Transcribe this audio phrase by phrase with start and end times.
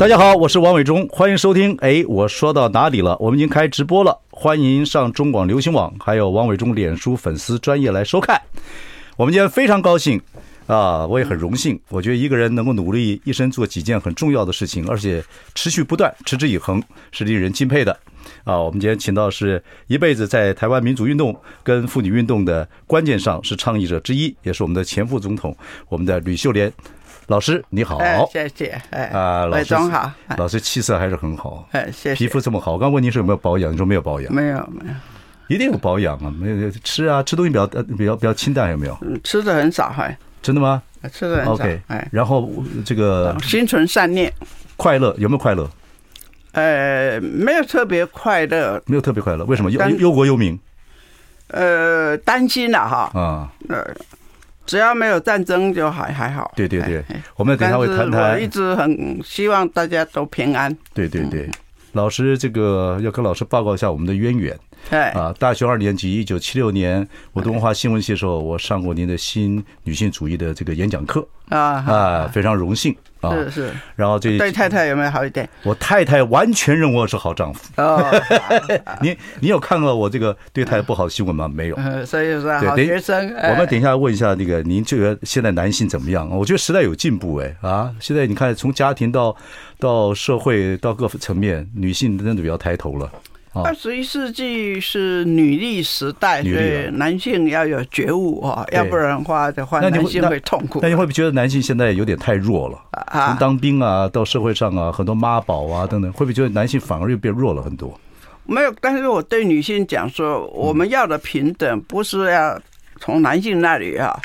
[0.00, 1.76] 大家好，我是王伟忠，欢迎收听。
[1.82, 3.14] 哎，我说到哪里了？
[3.20, 8.40] 我们已经开直播了，欢迎上中广流行网，还有王伟忠脸书粉丝专业来收看。
[9.18, 10.18] 我们今天非常高兴
[10.66, 11.78] 啊，我也很荣幸。
[11.90, 15.22] 我觉得一个人能够努力一生做几件很重要的事情，而且
[15.54, 17.94] 持续不断、持之以恒，是令人敬佩的
[18.44, 18.58] 啊。
[18.58, 25.54] 我们今天请到是一辈子在台湾民主运动跟妇女运动的关键上是倡议者之一，也是我们的前副总统，
[25.90, 26.72] 我们的吕秀莲。
[27.30, 34.94] 老师你好，哎，谢谢，哎啊，老师好，老师气色还是很好，哎，谢谢，皮肤这么好，我刚问您是有没有保养，你说没有保养，没有没有，
[35.46, 38.98] 一定有保养啊，没有吃啊，吃东西比较呃比较比较清淡有没有？
[39.02, 40.82] 嗯，吃的很少还，真的吗？
[41.12, 42.50] 吃的很少，OK，哎，然后
[42.84, 44.32] 这个心存善念，
[44.76, 45.70] 快乐有没有快乐？
[46.50, 49.70] 呃，没有特别快乐，没有特别快乐，为什么？
[49.70, 50.58] 忧忧国忧民？
[51.46, 53.86] 呃，担心了哈，啊，呃。
[54.70, 56.52] 只要没有战争就还还好。
[56.54, 57.04] 对对对，
[57.34, 58.34] 我们等一下会谈谈。
[58.34, 60.72] 我一直很希望大家都平安。
[60.94, 61.50] 对对对，
[61.90, 64.56] 老师这个要跟老师报告一下我们的渊源。
[64.88, 73.30] 对啊，大学二年级，一九七六年，我读文化新闻系的时候，我上过您的新女性主义的这个演讲课啊啊，非常荣幸啊。
[73.34, 73.72] 是是。
[73.94, 75.48] 然后这对太太有没有好一点？
[75.62, 77.70] 我太太完全认为我是好丈夫。
[77.76, 78.04] 哦。
[79.02, 81.46] 你你有看过我这个对太太不好的新闻吗？
[81.46, 81.76] 没有。
[82.06, 83.32] 所以说好学生。
[83.34, 86.28] 我们等一下问一下那个您这个现在男性怎么样？
[86.30, 87.94] 我觉得时代有进步哎啊！
[88.00, 89.36] 现在你看从家庭到
[89.78, 93.10] 到社会到各层面，女性真的比较抬头了。
[93.52, 100.78] 二十一世纪是女力时代，所以男性要有觉悟啊，要不然的话的话，男性会痛苦。
[100.82, 102.78] 那你会不会觉得男性现在有点太弱了？
[103.12, 107.98] 从当兵啊到社会上啊，很多妈宝啊等等，会不会觉得男性反而又变弱了很多？
[108.44, 112.56] 没有，但是我对女性讲说，我们要的平等不是要
[113.00, 114.16] 从男性那里啊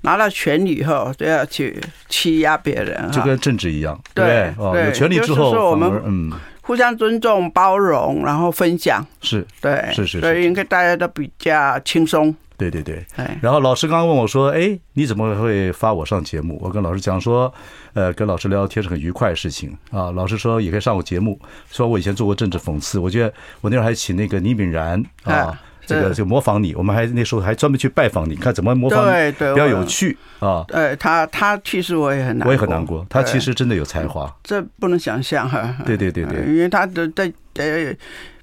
[0.00, 1.78] 拿到权力以后都要去
[2.08, 6.32] 欺压别人，就跟政治一样，对对，有权力之后我们嗯。
[6.62, 12.34] 互相尊重、包容，然后分享，是对，是是，所以应该大家都比较轻松。
[12.56, 13.02] 对对对。
[13.40, 17.50] 然后老师刚刚问我说：“哎，你怎么会发我上节目？”我跟老师讲说
[17.94, 21.40] ：“呃，跟老师聊天是很愉快的事情啊。”老师说也可以上我节目，
[21.70, 22.98] 说我以前做过政治讽刺。
[22.98, 23.32] 我觉得
[23.62, 25.58] 我那会儿还请那个倪敏然啊。
[25.90, 30.64] 这个就模仿你，我们还那时候还专门去拜访你，看怎么模仿你，比较有趣啊。
[30.68, 33.04] 呃他，他去世我也很难过，我也很难过。
[33.10, 35.76] 他其实真的有才华，这不能想象哈。
[35.84, 37.92] 对对对对，因为他的在呃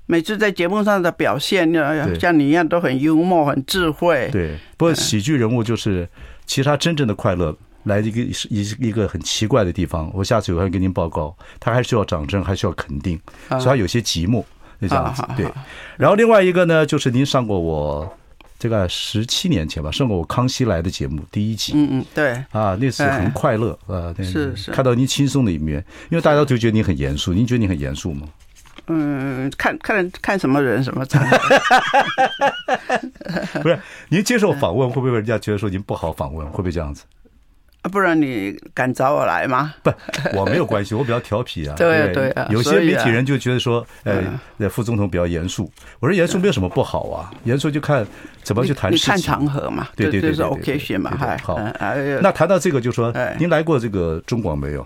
[0.06, 1.72] 每次在节目上的表现，
[2.20, 4.30] 像你一样都很幽默、很智慧。
[4.32, 6.08] 对，不过喜剧人物就是，
[6.46, 10.12] 其实他真正的快乐来一个一一个很奇怪的地方。
[10.14, 13.20] 我下次我会跟您报告，他还需要掌声，还需要肯定，
[13.50, 14.44] 所以他有些寂寞。
[14.80, 15.46] 就这样子，对。
[15.98, 18.18] 然后另外一个呢，就是您上过我
[18.60, 21.74] 这个十七年前吧，上过我《康熙来的》节目第一集。
[21.76, 22.32] 嗯嗯，对。
[22.52, 24.72] 啊，那次很快乐啊，是是。
[24.72, 28.28] 看到您轻松的一面，因为大家都觉得您很严肃，您觉得你很严肃吗？
[28.90, 31.06] 嗯，看看看什么人什么。
[33.62, 33.78] 不是，
[34.10, 36.48] 您接受访问会不会人家觉得说您不好访问？
[36.48, 37.04] 会不会这样子？
[37.84, 39.74] 不然你敢找我来吗？
[39.82, 39.92] 不，
[40.34, 41.76] 我没有关系，我比较调皮啊。
[41.78, 45.72] 对对啊，有些媒体人就觉得说，呃，副总统比较严肃。
[46.00, 48.06] 我说严肃没有什么不好啊，严肃就看
[48.44, 49.08] 怎么去谈事情。
[49.08, 51.58] 看场合嘛，对对对，是 OK 嘛，好。
[52.22, 54.86] 那谈到这个，就说您来过这个中广没有？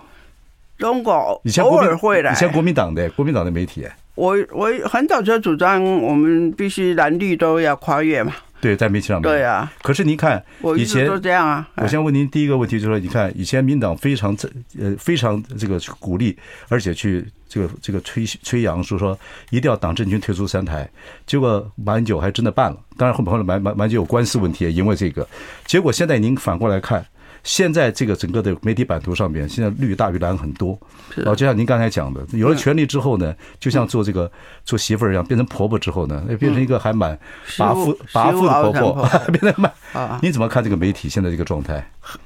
[0.78, 3.86] 中广以前偶尔会来，以前国民党的国民党的媒体。
[4.14, 8.32] 我我很早就主张，我们必须蓝绿都要跨越嘛。
[8.62, 9.22] 对，在媒体上面。
[9.22, 9.70] 对啊。
[9.82, 10.42] 可是您看，
[10.78, 11.68] 以前都这样啊。
[11.78, 14.48] 我先问您第一个问题，就是说，你看以前民党非常这
[14.78, 16.38] 呃非常这个鼓励，
[16.68, 19.18] 而且去这个这个吹吹扬说说
[19.50, 20.88] 一定要党政军退出三台，
[21.26, 22.78] 结果马英九还真的办了。
[22.96, 25.26] 当然后后来马马马英九有官司问题，也因为这个，
[25.66, 27.04] 结果现在您反过来看。
[27.44, 30.78] 现在这个整个的媒体版图上面，现在绿大于蓝很多。
[31.24, 34.30] 哦，就像您刚才讲的，有了权力之后呢，就像做这个
[34.64, 37.18] 做媳妇儿一样，变成婆婆之后呢，变成一个还蛮
[37.56, 39.72] 跋扈跋扈的婆婆， 变得蛮。
[39.92, 41.84] 啊，你怎么看这个媒体现在这个状态？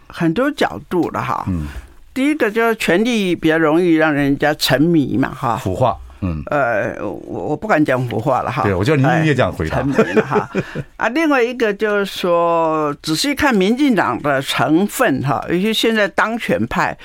[0.08, 1.44] 很多角度的哈。
[1.48, 1.66] 嗯。
[2.14, 5.56] 第一个就是权力比较容易让人家沉迷嘛，哈。
[5.56, 5.96] 腐化。
[6.20, 8.62] 嗯，呃，我我不敢讲胡话了哈。
[8.62, 9.82] 对，我叫您也这样回答。
[10.22, 10.50] 哈
[10.96, 16.96] 啊，另外一个就是说，仔细看民进党的成分哈，尤其现在当权派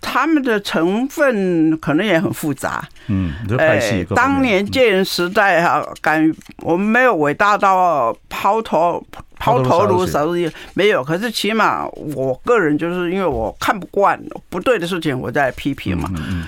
[0.00, 2.86] 他们的成分可能也很复杂。
[3.08, 4.06] 嗯，这派系。
[4.14, 9.02] 当年戒严时代哈，敢我们没有伟大到抛头
[9.38, 11.04] 抛头颅洒热血，没有。
[11.04, 14.18] 可是起码我个人就是因为我看不惯
[14.48, 16.10] 不对的事情，我在批评嘛。
[16.16, 16.46] 嗯。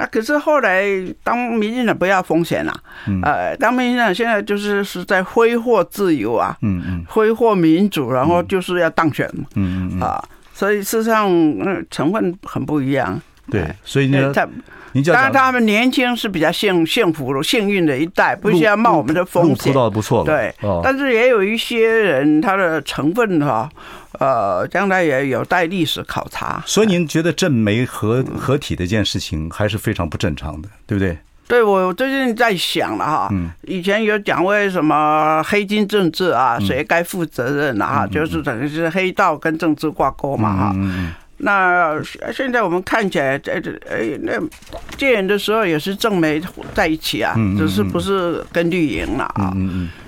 [0.00, 0.82] 那可是后来
[1.22, 2.72] 当民进党不要风险了，
[3.22, 10.24] 呃，当民进党现在就是是在挥霍自由啊，嗯嗯，挥霍民主，然后就是要当选嘛，嗯嗯啊，
[10.54, 11.28] 所以事实上
[11.60, 13.20] 呃成分很不一样。
[13.50, 14.48] 对，所以呢，他，
[15.06, 20.24] 当然他们年轻是比较幸幸福幸运的一代，不需要冒我们的风险，路铺到不错了。
[20.24, 23.68] 对，但是也有一些人他的成分哈。
[24.18, 26.62] 呃，将来也有待历史考察。
[26.66, 31.16] 所以您觉得正媒合合体的一件事情还是非常不正常的，对不对？
[31.46, 33.30] 对，我最近在想了哈，
[33.62, 38.06] 以前有讲为什么黑金政治啊，谁该负责任啊？
[38.06, 40.76] 就是等于是黑道跟政治挂钩嘛哈。
[41.42, 42.00] 那
[42.32, 44.32] 现在我们看起来，在这哎，那
[44.96, 46.40] 戒严的时候也是正媒
[46.74, 49.54] 在一起啊，只是不是跟绿营了啊。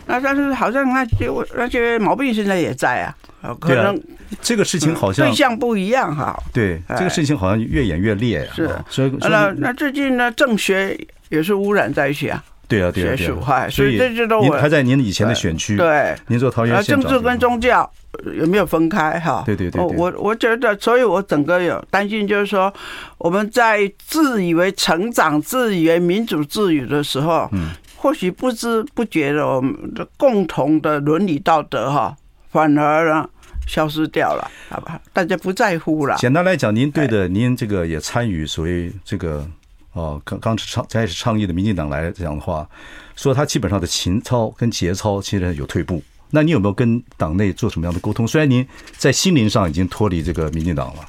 [0.06, 3.14] 那但是好像那些那些毛病现在也在啊。
[3.58, 4.00] 可能
[4.40, 6.38] 这个事情好像对象不一样哈。
[6.52, 8.49] 对，这个事情好像越演越烈。
[8.55, 10.96] 是，所以那那最近呢，政学
[11.29, 12.43] 也是污染在一起啊。
[12.72, 13.38] 对啊，对啊，学术，
[13.70, 15.76] 所以这就都您还在您以前的选区。
[15.76, 16.98] 对，您做桃园县。
[16.98, 17.90] 政治跟宗教
[18.34, 19.42] 有没有分开哈？
[19.44, 19.82] 对对对。
[19.82, 22.72] 我我觉得，所以我整个有担心，就是说
[23.19, 32.16] 我们在自以为成长、自以为民主自由的时候，嗯，或许不知不觉的，我们的共同的伦理道德哈。
[32.50, 33.28] 反而呢，
[33.66, 35.00] 消失掉了，好吧？
[35.12, 36.16] 大家不在乎了。
[36.16, 39.46] 简单来讲，您对的，您这个也参与所谓这个
[39.93, 42.67] 哦，刚刚倡开始倡议的民进党来讲的话，
[43.15, 46.03] 说他基本上的情操跟节操其实有退步。
[46.31, 48.27] 那你有没有跟党内做什么样的沟通？
[48.27, 48.67] 虽然您
[48.97, 51.05] 在心灵上已经脱离这个民进党了，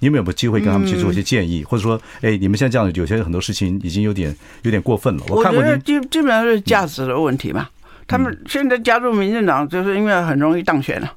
[0.00, 5.24] 你有没有机会跟他们去做一些建议，或者说，哎，你们现在这样有些很多事情已经有点有点过分了。
[5.28, 7.68] 我看过您，基基本上是价值的问题嘛。
[8.06, 11.10] 他们现在加入民进党，就是因为很容易当选了。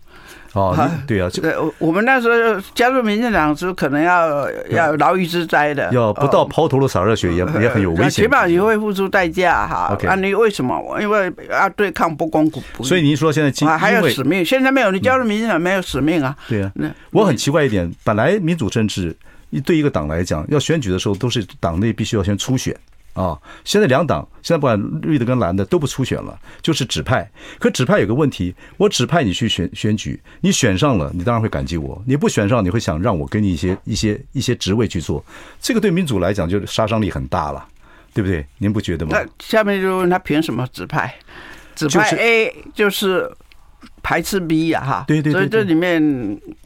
[0.53, 9.97] 哦，对啊，对，我们那时候加入民进党是可能要要牢狱之灾的，要不到抛头颅洒热血也也很有危险，起码你会付出代价哈。
[10.07, 11.01] 啊你为什么？
[11.01, 12.83] 因为要对抗不公不义。
[12.83, 14.45] 所以您说现在还有使命？
[14.45, 16.35] 现在没有，你加入民进党没有使命啊？
[16.47, 19.15] 对啊，那我很奇怪一点，本来民主政治
[19.65, 22.75] 对一个党来讲，要选举的时候都是党内必须要先初选。
[23.13, 27.29] 啊、哦，现在两党现在不管绿的跟蓝的都不初选了，就是指派。
[27.59, 35.23] 可指派有个问题，我指派你去选选举，你选上了，你当然会感激我；你不选上，你会想让我给你一些一些一些职位去做。
[35.61, 37.63] 这个对民主来讲，就是杀伤力很大了，
[38.15, 38.43] 对不对？
[38.57, 39.11] 您不觉得吗？
[39.13, 41.13] 那下面就问他凭什么指派？
[41.75, 43.31] 指派 A 就是
[44.01, 45.03] 排斥 B 呀，哈。
[45.07, 45.33] 对对对。
[45.33, 46.01] 所以这里面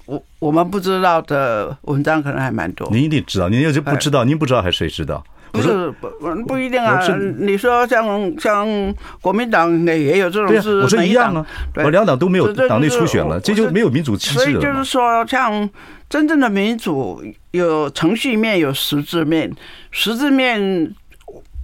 [0.06, 2.90] 我我们不知道的文章可能还蛮多。
[2.90, 5.22] 您一定知道，您要是不知道，您不知道还谁知道？
[5.52, 6.10] 不是不
[6.46, 7.00] 不一定啊，
[7.40, 11.46] 你说像像国民党也也有这种事，我说一样啊，
[11.76, 14.44] 我两党都没有党内初选了，这就没有民主气质了。
[14.44, 15.70] 所以就是说，像
[16.10, 19.52] 真正的民主有程序面，有实质面，
[19.92, 20.94] 实质面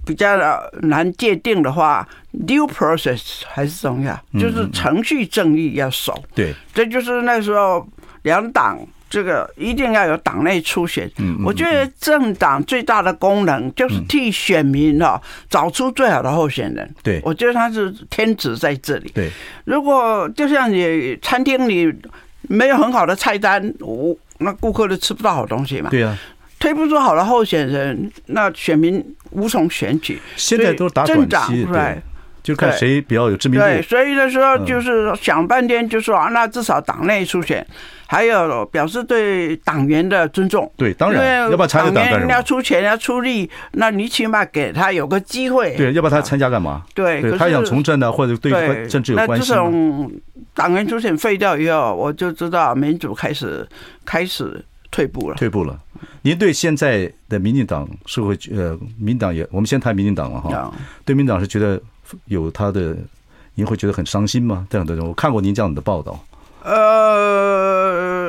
[0.06, 0.36] 比较
[0.82, 6.22] 难界定的话，New process 还是重要，就是程序正义要守。
[6.34, 7.86] 对，这就是那时候
[8.22, 8.78] 两党。
[9.14, 11.08] 这个一定要有党内初选。
[11.18, 16.94] 嗯我觉得政党最大的功能就是替选民哈找出最好的候选人。
[17.00, 19.12] 对，我觉得他是天职在这里。
[19.14, 19.30] 对，
[19.66, 21.94] 如果就像你餐厅里
[22.48, 25.90] 没有很好的菜单，我那顾客都吃不到好东西嘛。
[25.90, 26.18] 对啊，
[26.58, 30.20] 推不出好的候选人，那选民无从选举。
[30.34, 32.02] 现在都是打短期，对，
[32.44, 33.66] 就看谁比较有知名度。
[33.66, 37.66] 对，所以的时候就是想半天，就说啊，那至少党内出选。
[38.06, 45.74] 还有表示对党员的尊重，对，当然，要不然参加党员要出钱要出力，那你起码给他有个机会。
[45.74, 46.82] 对，要不然他参加干嘛？
[46.94, 49.50] 对，他想从政呢，或者对政治有关系。
[49.50, 50.12] 那这种
[50.54, 53.66] 党员初选废掉以后，我就知道民主开始
[54.04, 54.62] 开始
[54.94, 55.34] 退步了。
[55.34, 55.76] 退步了。
[56.22, 60.72] 您对现在的民进党社会呃，民党也，我们先谈民进党了哈。
[61.04, 61.80] 对民党是觉得
[62.26, 62.96] 有他的，
[63.56, 64.64] 您会觉得很伤心吗？
[64.70, 66.24] 这样的人，我看过您这样的报道。
[66.62, 67.83] 呃，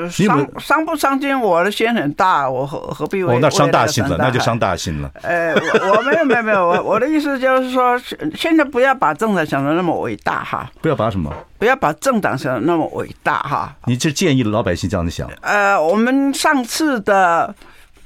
[0.09, 1.39] 伤伤不伤心？
[1.39, 3.35] 我的心很大，我何何必为？
[3.35, 5.11] 哦，那伤大心了，那就伤大心了。
[5.21, 7.99] 呃，我没有没有没有，我我的意思就是说，
[8.35, 10.69] 现在不要把政党想的那么伟大哈。
[10.81, 11.33] 不要把什么？
[11.57, 13.73] 不要把政党想的那么伟大哈。
[13.85, 15.29] 你就建议老百姓这样子想？
[15.41, 17.53] 呃，我们上次的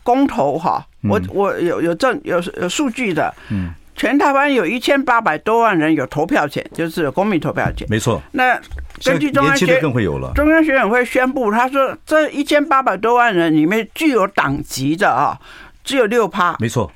[0.04, 3.74] 公投哈，我我有有证有有数据的，嗯。
[4.00, 7.86] 全台湾有一千八百多万人有投票权，就是公民投票权。
[7.90, 8.22] 没错。
[8.32, 8.58] 那
[9.04, 10.32] 根据中央学更会有了。
[10.36, 15.38] 中央学委会宣布，他说这一千八百多万人里面具有党籍的啊，
[15.84, 16.56] 只有六趴。
[16.60, 16.90] 没错。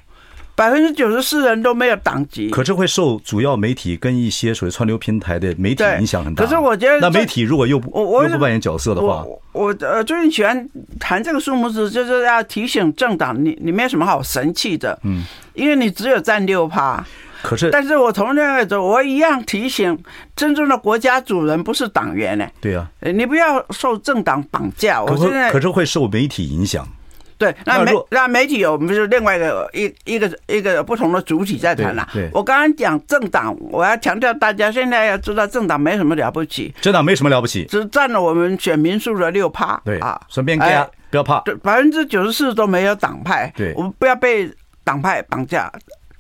[0.56, 6.44] 百分之九十四人都没有党籍，可是会受主要媒体跟一些所谓串流平台的媒体影响很大。
[6.44, 7.90] 可是我觉得，那媒体如果又不
[8.24, 10.70] 又不扮演角色的话，我我呃最近喜欢
[11.00, 17.04] 谈这个数目字，就是要提醒政党，你你没有什么好神气的，嗯，因为你只有占六趴。
[17.42, 19.98] 可是，但是我从那个走，我一样提醒，
[20.34, 22.48] 真正的国家主人不是党员呢。
[22.62, 25.04] 对啊，你不要受政党绑架。
[25.04, 26.88] 我现在可是会受媒体影响。
[27.38, 32.08] 对，那媒那媒体有，我们是另外一个一一个一个不同的主体在谈了。
[32.32, 39.80] 我刚刚讲政党，我要强调大家现在要知道，政党没什么了不起，政党没什么了不起，只占了我们选民数的六趴。
[39.84, 41.40] 对啊，顺便加，不要怕。
[41.62, 43.52] 百分之九十四都没有党派。
[43.56, 44.50] 对，我们不要被
[44.84, 45.72] 党派绑架。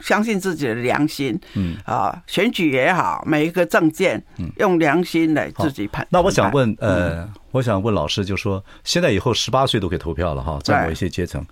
[0.03, 4.22] 相信自己的良心，嗯啊，选举也好，每一个政见，
[4.57, 6.05] 用良心来自己判。
[6.10, 11.43] 那我想问，呃，我想问老师，就说现在以后十八岁都可以投票了哈，在某一些阶层，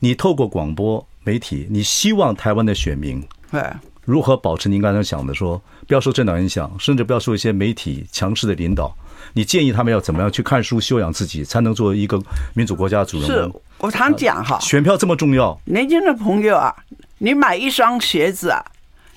[0.00, 3.62] 你透过广播媒体，你希望台湾的选民，对，
[4.04, 8.92] 如何保持您刚才讲的说，不要受政党影响，甚至不要受一些媒体强势的领导？
[9.34, 12.20] 你建议他们要怎么样去看书修养自己，才能做一个
[12.54, 13.52] 民主国家的主人公？
[13.52, 16.74] 是我常讲哈，选票这么重要，年轻的朋友啊。
[17.24, 18.64] 你买一双鞋子啊，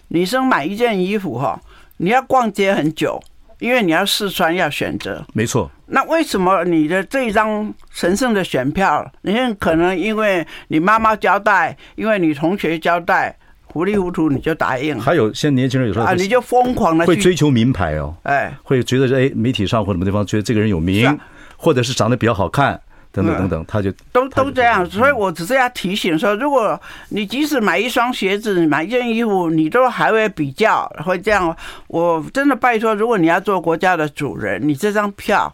[0.10, 1.60] 女生买一件衣服哈，
[1.98, 3.20] 你要逛街很久，
[3.58, 5.26] 因为你要试穿，要选择。
[5.34, 5.72] 没错。
[5.88, 13.36] 那为什么你的这一张神圣的选票，你可能因为你妈妈交代，因为你同学交代，
[13.66, 15.02] 糊里糊涂你就答应了？
[15.02, 21.20] 还有现在年轻人有时候啊，你就疯狂的会追求名牌哦，哎，会觉得哎，媒体上或什么地方觉得这个人有名，
[21.58, 22.80] 或者是长得比较好看。
[23.16, 26.80] 等等等等，他就都都这样，所以我只是要提醒说，如果
[27.10, 31.56] 你即使买一双鞋子，你买一件衣服，你都还会比较，会这样。
[31.88, 35.52] 我真的拜托，如果你要做国家的主人，你这张票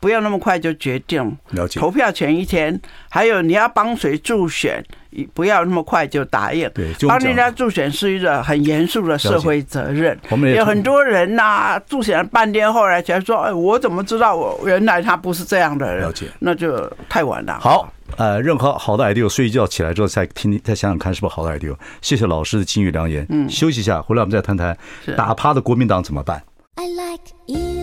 [0.00, 1.36] 不要那么快就决定。
[1.50, 1.80] 了解。
[1.80, 4.84] 投票前一天，还有你要帮谁助选。
[5.32, 6.70] 不要那么快就答应。
[6.74, 10.16] 对，帮人家助选是一个很严肃的社会责任。
[10.54, 17.58] 有很多人呐，助选了半天，后来才说：“哎，我怎么知道我原来他不是这样的人？”了解，那就太晚了。
[17.58, 21.74] 好，呃，任何好的 idea，睡一觉起来之后再听，再想想看是不是好的 idea。
[22.02, 23.26] 谢谢老师的金玉良言。
[23.30, 24.76] 嗯，休息一下，回来我们再谈谈
[25.16, 26.40] 打趴的国民党怎么办。
[26.76, 27.77] I like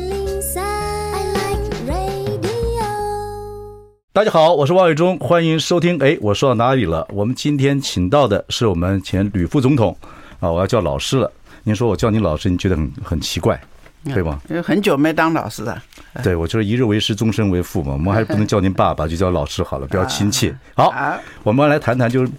[4.15, 6.01] 大家好，我是王伟忠，欢迎收听。
[6.01, 7.05] 哎，我说到哪里了？
[7.11, 9.93] 我们今天请到的是我们前吕副总统
[10.39, 11.29] 啊，我要叫老师了。
[11.63, 13.59] 您说我叫您老师，你觉得很很奇怪，
[14.05, 14.39] 对吗？
[14.49, 15.83] 因为很久没当老师了。
[16.23, 17.91] 对，我就是一日为师，终身为父嘛。
[17.91, 20.55] 我们还是不能叫您爸爸，就叫老师好了， 比较亲切。
[20.75, 20.93] 好，
[21.43, 22.31] 我们来谈谈，就是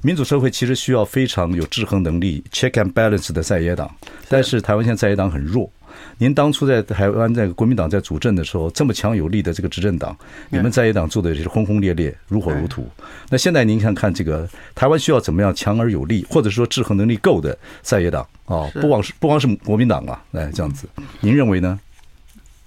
[0.00, 3.88] 民主社会其实需要非常有制衡能力、check and balance 的在野党，
[4.28, 5.70] 但是台湾现在在野党很弱。
[6.18, 10.16] 您当初在台湾，在国民党在主政的时候，这么强有力的这个执政党，
[10.50, 12.86] 你们在野党做的也是轰轰烈烈，如火如荼。
[13.28, 18.70] 那现在您看看这个台湾需要怎么样强而有力，或者说制衡能力够的在野党啊？
[18.74, 20.86] 不光是不光是国民党啊，哎，这样子，
[21.20, 21.78] 您认为呢？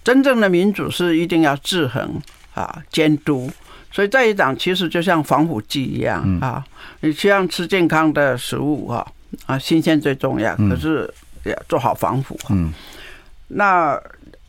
[0.03, 2.21] 真正的民主是一定要制衡
[2.53, 3.49] 啊，监督。
[3.91, 6.61] 所以在野党其实就像防腐剂一样啊，
[6.99, 9.07] 你希望吃健康的食物啊
[9.45, 11.09] 啊，新鲜最重要，可是
[11.43, 12.37] 要做好防腐。
[12.49, 12.73] 嗯。
[13.47, 14.01] 那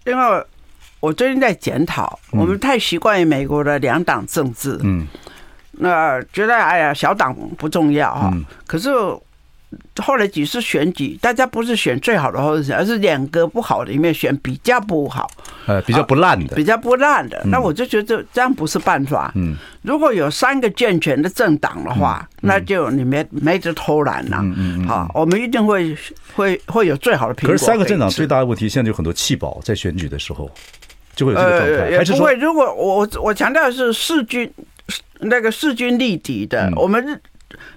[0.04, 0.44] 另外
[1.00, 5.06] 我最近在检讨，我们太习惯于美国的两党政治，嗯，
[5.72, 8.32] 那觉得哎呀小党不重要哈，
[8.66, 8.90] 可是
[10.02, 15.30] 后来几次选举，大家不是选最好的候选人，而是两个不好的里面选比较不好，
[15.66, 17.40] 呃，比较不烂的，比较不烂的。
[17.46, 25.96] 那我就觉得这样不是办法，嗯，如果有三个健全的政党的话，那就你没没得偷懒了，嗯嗯，好，我们一定会。
[26.36, 27.34] 会会有最好的。
[27.34, 30.50] 可是三个政党最大的问题，现在有很多弃保，在选举的时候
[31.14, 31.96] 就会有这个状态。
[31.96, 32.34] 还是不会？
[32.34, 34.52] 如果我我强调的是势均
[35.20, 37.18] 那个势均力敌的，我们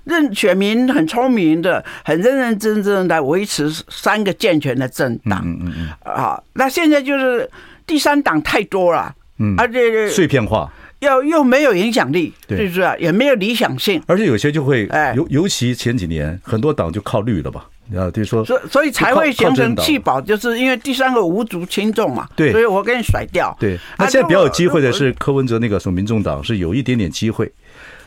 [0.05, 5.41] 认认选民很聪明的，很认认真真的来维持三个健全的政党。
[5.43, 6.13] 嗯嗯嗯。
[6.13, 7.49] 啊，那现在就是
[7.85, 12.95] 第三党太多了，嗯，而且碎片化，要又没有影响力，是不是啊？
[12.97, 17.67] 也没有理想性，而且有些就会，哎，尤尤其前几年很多党就靠绿了吧。
[17.97, 22.27] 啊，就是说，所所以才会形成弃保，就是因为第三个无足轻重嘛。
[22.35, 23.55] 对，所以我给你甩掉。
[23.59, 27.51] 对，那现在比较有机会的是柯文哲那个什么民众党是有一点点机会。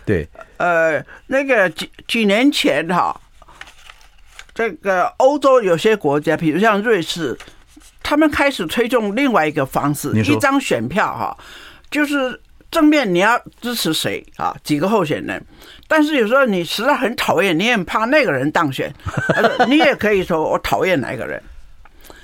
[0.05, 3.19] 对，呃，那个几几年前哈，
[4.55, 7.39] 这个欧洲有些国家，比如像瑞士，
[8.03, 11.37] 他们开始推动另外一个方式，一张选票哈，
[11.91, 12.41] 就是
[12.71, 14.57] 正面你要支持谁啊？
[14.65, 15.45] 几个候选人，
[15.87, 18.93] 但是有时候你实在很讨厌，你也怕那个人当选，
[19.69, 21.43] 你也可以说我讨厌哪一个人，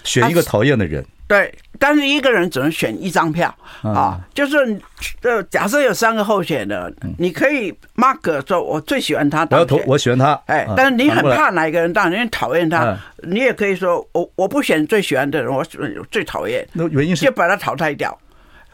[0.04, 1.04] 选一个讨厌的人。
[1.28, 4.56] 对，但是一个人只能选一张票啊，就是
[5.22, 15.80] 呃，假设有三个候选人，你可以 mark 说，我最喜欢他当选，我要投，我喜欢他，哎，但是你很怕哪一个人当选，你讨厌他，你也可以说我我不选最喜欢的人，我选
[16.10, 17.26] 最讨厌，那原因是？
[17.26, 18.18] 就把他淘汰掉。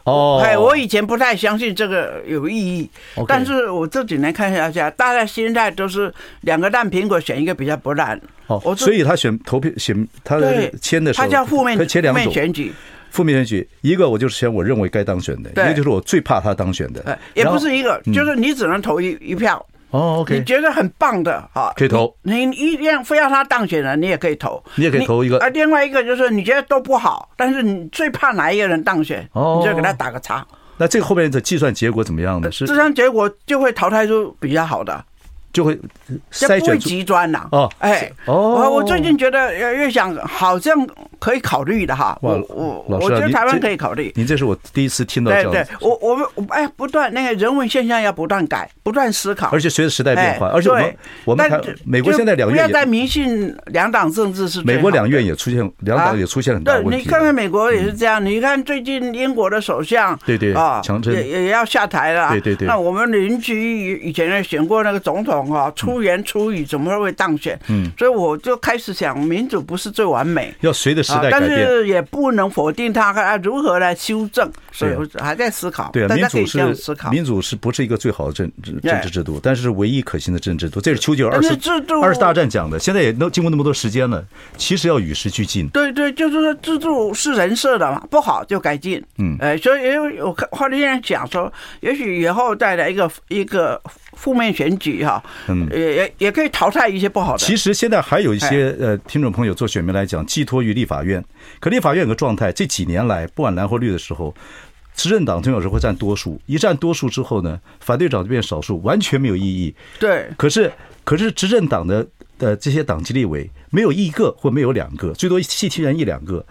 [0.05, 2.89] 哦，哎，我以前不太相信这个有意义，
[3.27, 8.19] 但是我这几年看下去，大家现在都是两个烂苹果选一个比较不烂。
[8.45, 12.31] 哦，所以他选投票选他的签的时候，他叫负面签两种。
[12.31, 12.71] 选举，
[13.09, 19.65] 负面选举，一个我就是选我认为该当选的，一个就是我最怕他当选的，也不是一个，就是你只能投一一票。
[19.91, 22.13] 哦，OK，你觉得很棒的啊，可以投。
[22.23, 25.39] 你一定非要他当选了，你也可以投，你也可以投一个。
[25.39, 30.45] 啊，另外一个就是你觉得都不好，但是你最怕哪一个人当选，你就给他打个叉。
[30.77, 32.51] 那这个后面的计算结果怎么样呢？
[32.51, 35.05] 是计算结果就会淘汰出比较好的，
[35.55, 35.79] 就会
[36.29, 37.47] 筛选极端呐。
[37.53, 40.85] 哦，哎，哦，我最近觉得越越想好像
[41.17, 42.17] 可以考虑的哈。
[42.21, 44.11] 我我我觉得台湾可以考虑。
[44.15, 45.49] 您这是我第一次听到这样。
[45.49, 51.49] 对对，我我们哎，不断那个人文现象要不断改，不断思考，而且随着时代变化，而且我们我们
[51.85, 54.61] 美国现在两院不要再迷信两党政治是。
[54.63, 56.89] 美国两院也出现两党也出现很大问题。
[56.89, 62.29] 对，你看看美国也是这样，你看最近英国的首相对对啊，强也也要下台了。
[62.31, 62.67] 对对对。
[62.67, 67.59] 那我们邻居以前也选过那个总统哈，出言出语怎么会当选？
[67.67, 74.51] 嗯，所以我就开始想，民主不是最完美，要随着时代改变，但是也不能否定它，看如何来修正。
[74.71, 75.89] 所以我还在思考。
[75.93, 79.39] 对，民主是思考民主是不是一个最好的政治政治制度？
[79.41, 81.57] 但是唯一可行的政治制度，这是丘吉尔二次
[82.03, 82.77] 二十大战讲的。
[82.77, 84.23] 现在也都经过那么多时间了，
[84.57, 85.67] 其实要与时俱进。
[85.69, 89.01] 对对，就是说制度是人设的嘛，不好就改进。
[89.17, 93.81] 嗯，哎，所以也有我看话里人讲说，也许以后带来一个一个。
[94.15, 97.37] 负面选举哈，嗯，也也也可以淘汰一些不好的。
[97.37, 101.23] 其实现在还有一些呃听众朋友做选民来讲，寄托于立法院。
[101.59, 104.33] 可立法院有个状态，这几年来不管蓝或绿的时候，
[104.95, 106.41] 执政党总有时候会占多数。
[106.45, 109.73] 一占多数之后呢，反对党就变少数，完全没有意义。
[109.99, 110.27] 对。
[110.37, 110.71] 可是
[111.03, 112.05] 可是执政党的
[112.39, 116.45] 的这些党籍立委，没有一个或没有两个，最多七七人一两个，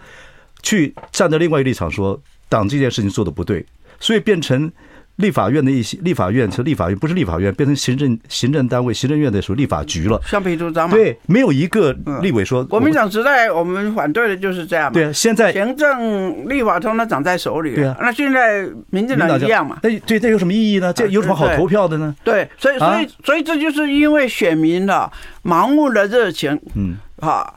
[0.61, 3.65] 去站在另外一个立场说党这件事情做的不对，
[3.99, 4.71] 所以变成。
[5.17, 10.95] 立法院的一些立法院是立法院，不是立法院，变成行政行政单位，行政院的时候立法局了，橡皮图章嘛。
[10.95, 12.63] 对，没有一个立委说。
[12.65, 14.93] 国民党时代我们反对的就是这样嘛。
[14.93, 17.75] 对啊，现在行政立法通通长在手里。
[17.75, 19.77] 对啊，那现在民进党一样嘛。
[19.81, 20.91] 那对，这有什么意义呢？
[20.91, 22.13] 这有什么好投票的呢？
[22.23, 25.11] 对，所以所以所以这就是因为选民的
[25.43, 27.53] 盲目的热情，嗯，哈。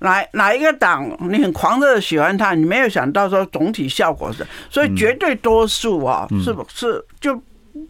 [0.00, 7.40] 哪哪一个党你很狂热的喜欢他，你没有想到说总体效果是，所以绝对多数啊，是不是就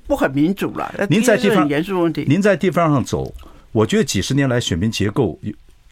[0.06, 0.92] 不很民主了？
[1.08, 3.32] 您在地方严肃问题，您在地方上走，
[3.72, 5.38] 我觉得几十年来选民结构。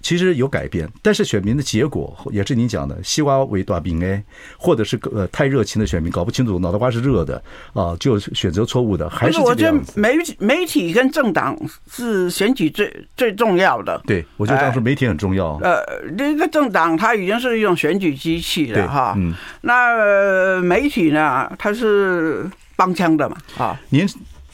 [0.01, 4.23] 其实有改变，但是选民的结果也是您讲的，西瓜为大饼哎，
[4.57, 9.39] 或者是呃太热情的选民搞不清楚脑袋瓜是热的啊，就选择错误的，还是。
[9.41, 11.59] 我觉得媒媒体跟政党
[11.91, 14.01] 是选举最最重要的。
[14.07, 15.57] 对，我觉得当时媒体很重要。
[15.63, 15.83] 呃，
[16.17, 19.15] 那个政党它已经是一种选举机器了哈。
[19.17, 19.35] 嗯。
[19.63, 23.37] 那媒体呢，它是帮腔的嘛？
[23.59, 23.81] 啊。
[23.91, 24.09] 您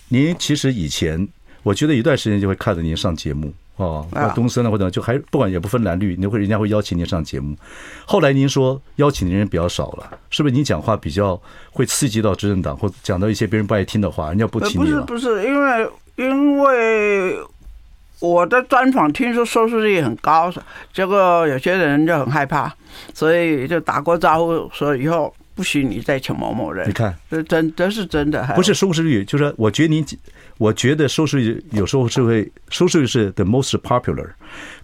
[0.09, 1.29] 您其实以前，
[1.63, 3.53] 我觉得一段时间就会看着您上节目。
[3.77, 7.57] 哦，那东森呢，或者就还不管也不分蓝绿，你会人家会邀请您上节目。
[8.05, 10.55] 后来您说邀请的人比较少了，是不是？
[10.55, 11.41] 您讲话比较
[11.73, 15.03] 会刺激到执政党，或讲到一些别人不爱听的话，人家不听你了。
[15.03, 17.37] 不是不是，因为因为
[18.21, 20.53] 我的专访听说收视率很高，
[20.93, 22.73] 结果有些人就很害怕，
[23.13, 26.89] 所以就打过招呼说以后不许你再请某某人。
[26.89, 30.05] 你看，这真这是真的，不是收视率，就是我觉得您。
[30.57, 34.29] 我觉得收视率有时候是会收视率是 the most popular，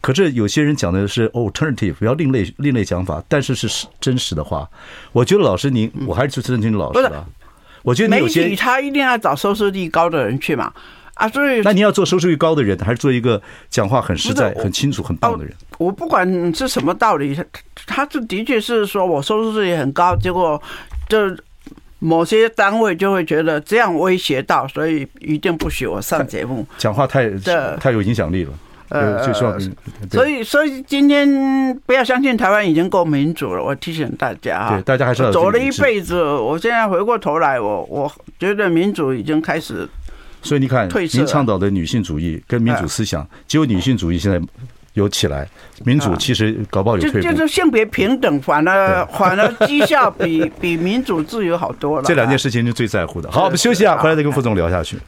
[0.00, 4.68] 可是有些人讲的是 alternative，要另类另类讲法，但是是真实的话。
[5.12, 7.24] 我觉得老师您，我还是尊敬老师的。
[7.82, 10.72] 我觉得你有些媒体他一定要找收视率高的人去嘛
[11.20, 15.54] 啊，所以那你要做收视率高的人，还是做一个讲话很实在、很清楚、很棒的人？
[15.78, 17.44] 我不管是什么道理，他
[17.86, 20.60] 他这的确是说我收视率很高，结果
[21.08, 21.18] 就。
[22.02, 26.66] 某些单位就会觉得这样威胁到，所以一定不许我上节目。
[26.78, 27.28] 讲话太
[27.78, 28.52] 太有影响力了，
[28.88, 29.54] 呃，就说，
[30.10, 33.62] 所以所以今天不要相信台湾已经够民主了。
[33.62, 39.86] 我提醒大家啊，对，大家还是要走了一辈子，我现在回过头来，我我觉得民主已经开始。
[40.42, 44.40] 所以你看，您倡导的女性主义跟民主思想，只有女性主义现在
[44.94, 45.48] 有起来，
[45.84, 47.20] 民主其实搞不好有退步。
[47.20, 52.04] 就就是性别平等，反而 反而绩效比 比民主自由好多了。
[52.04, 53.30] 这两件事情是最在乎的。
[53.30, 54.98] 好，我们休息啊，回来再跟副总聊下去。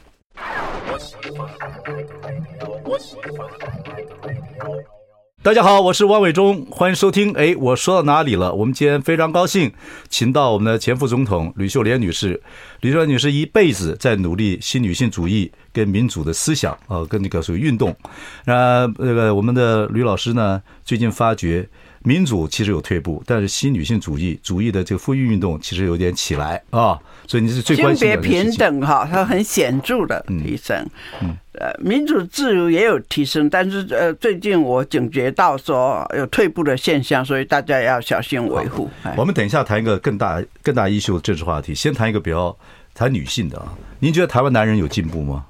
[5.45, 7.33] 大家好，我是汪伟忠，欢迎收听。
[7.33, 8.55] 哎，我说到哪里了？
[8.55, 9.73] 我们今天非常高兴，
[10.09, 12.41] 请到我们的前副总统吕秀莲女士。
[12.81, 17.93] 吕秀莲女士一辈子在努力新女性主义跟民主的思想啊，跟那个属于运动。
[18.45, 21.69] 那那个我们的吕老师呢，最近发觉。
[22.05, 28.15] 民主其实有退步，但是新女性主义主义的这个妇运运动其实有点起来啊，所以你是最关心的。
[28.15, 30.85] 性别平等哈，它很显著的提升。
[31.21, 38.91] 嗯，呃，民主自由也有提升，但是呃，最近我警觉到说有退步的现象，所以大家要小心维护。
[39.17, 42.57] 我们等一下谈一个更大更大 issue 的政治话题，先谈一个比较
[42.95, 43.73] 谈女性的啊。
[43.99, 45.47] 您觉得台湾男人有进步吗？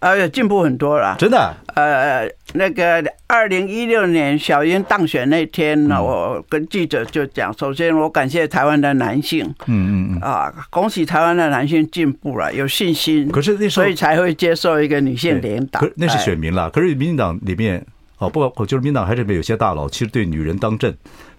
[0.00, 1.54] 呃，进步很多了，真的。
[1.74, 13.28] 呃，那个二零一六年小英当选那天呢，我跟记者就讲，首先我感谢台湾的男性，嗯嗯嗯，啊，恭喜台湾的男性进步了，有信心。
[13.28, 15.80] 可是那时候，所以才会接受一个女性领导。
[15.80, 16.70] 可那是选民了。
[16.70, 17.84] 可是民进党里面，
[18.16, 20.92] 哦，不，就是民进党还是没有些大佬，其实对女人当政，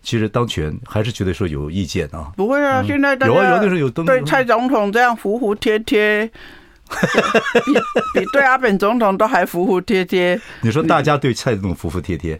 [0.04, 2.32] 其实当权还是觉得说有意见啊。
[2.38, 6.30] 不会啊，现在有啊，有的时候有对蔡总统这样服服帖帖。
[7.66, 7.74] 比
[8.20, 10.40] 比对阿扁总统都还服服帖帖。
[10.62, 12.40] 你说大家对蔡总统服服帖帖？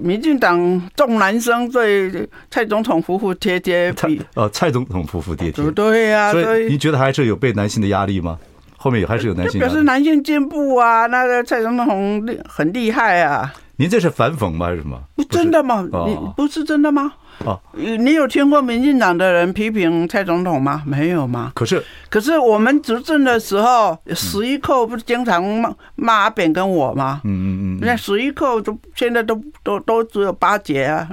[0.00, 3.92] 民进党众男生对蔡总统服服帖帖。
[3.92, 5.70] 比呃蔡总统服服帖帖。
[5.72, 8.38] 对呀，所以你觉得还是有被男性的压力吗？
[8.78, 9.60] 后面有还是有男性？
[9.60, 13.52] 表示男性进步啊，那个蔡总统很厉害啊。
[13.76, 14.66] 您这是反讽吗？
[14.66, 14.98] 还是什么？
[15.14, 15.86] 不真的吗？
[16.06, 17.12] 你不是真的吗？
[17.44, 20.82] 哦，你有听过民进党的人批评蔡总统吗？
[20.86, 21.52] 没有吗？
[21.54, 27.20] 可是，可是我们执政的时候，十一扣不是经常骂骂阿扁跟我吗？
[27.24, 31.06] 嗯嗯嗯，那十一扣都现在都都都只有八节啊。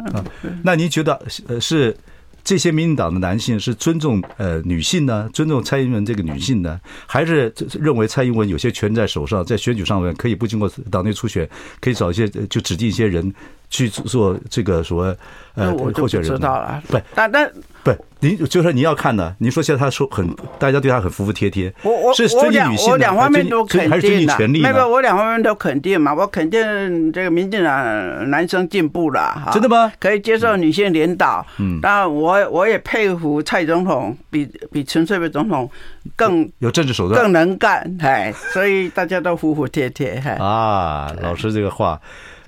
[0.63, 1.95] 那您觉得呃是？
[2.43, 13.33] 这些民进党的男性是尊重呃女性呢，尊重蔡英文这个女性呢，还是认为蔡英文有些权在手上，在选举上面可以不经过党内初选，可以找一些就指定一些人
[13.69, 15.17] 去做这个所谓
[15.55, 16.31] 呃候选人？
[16.31, 17.51] 知道了，不，但但。
[17.83, 17.91] 不，
[18.23, 19.35] 您就是说你要看的。
[19.37, 21.71] 您说现在他说很，大家对他很服服帖帖。
[21.83, 26.13] 我我我两我两方面都肯定的，那个我两方面都肯定嘛。
[26.13, 29.51] 我肯定这个民进党男生进步了哈。
[29.51, 29.91] 真的吗？
[29.99, 31.45] 可以接受女性领导。
[31.59, 31.79] 嗯。
[31.81, 35.69] 但，我我也佩服蔡总统比比陈水扁总统
[36.15, 37.97] 更有政治手段，更能干。
[37.99, 40.13] 哎，所以大家都服服帖帖。
[40.39, 41.99] 啊，老师这个话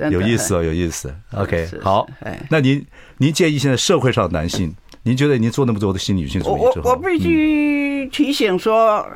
[0.09, 1.13] 有意思哦，有意思。
[1.33, 2.07] OK，好。
[2.49, 2.85] 那您
[3.17, 4.73] 您建议现在社会上男性？
[5.05, 9.07] 您觉得您做那么多的新女性主义之后，我我必须提醒说，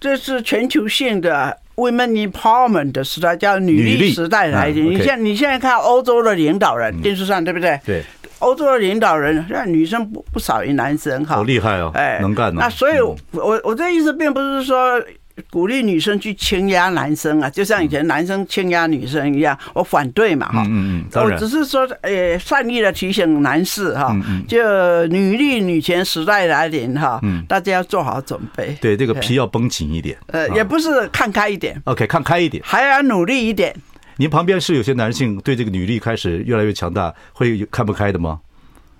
[0.00, 4.90] 这是全球性的 women empowerment 的时代，叫女力时代来临。
[4.90, 7.78] 你现你现在看欧洲的领导人，电视上对不对？
[7.86, 8.02] 对，
[8.40, 11.36] 欧洲的领导人，那女生不不少于男生哈。
[11.36, 12.52] 好厉害哦，哎，能干。
[12.52, 15.00] 那所以，我我这意思并不是说。
[15.50, 20.64] 鼓励女生去倾压男生啊，就像以前男生倾压女生一样，我反对嘛哈。
[20.66, 24.14] 嗯嗯，我只是说，呃，善意的提醒男士哈，
[24.46, 24.58] 就
[25.06, 28.76] 女力女权时代来临哈，大家要做好准备。
[28.80, 30.16] 对，这个皮要绷紧一点。
[30.28, 31.80] 呃，也不是看开一点。
[31.84, 33.74] OK，看开一点，还要努力一点。
[34.16, 38.40] 您旁边是有些男性对这个女力开始越来越强大，会看不开的吗？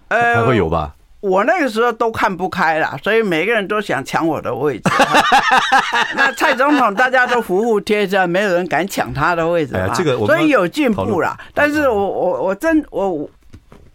[0.08, 0.94] 呃，还会有吧。
[1.20, 4.90] 我那个时候都看不开了，所以每个人都想抢我的位置。
[6.14, 9.74] 那蔡总统大家都服服帖帖，没有人敢抢他的位置。
[9.76, 11.36] 哎，这个所以有进步了。
[11.52, 13.28] 但是我我我真我。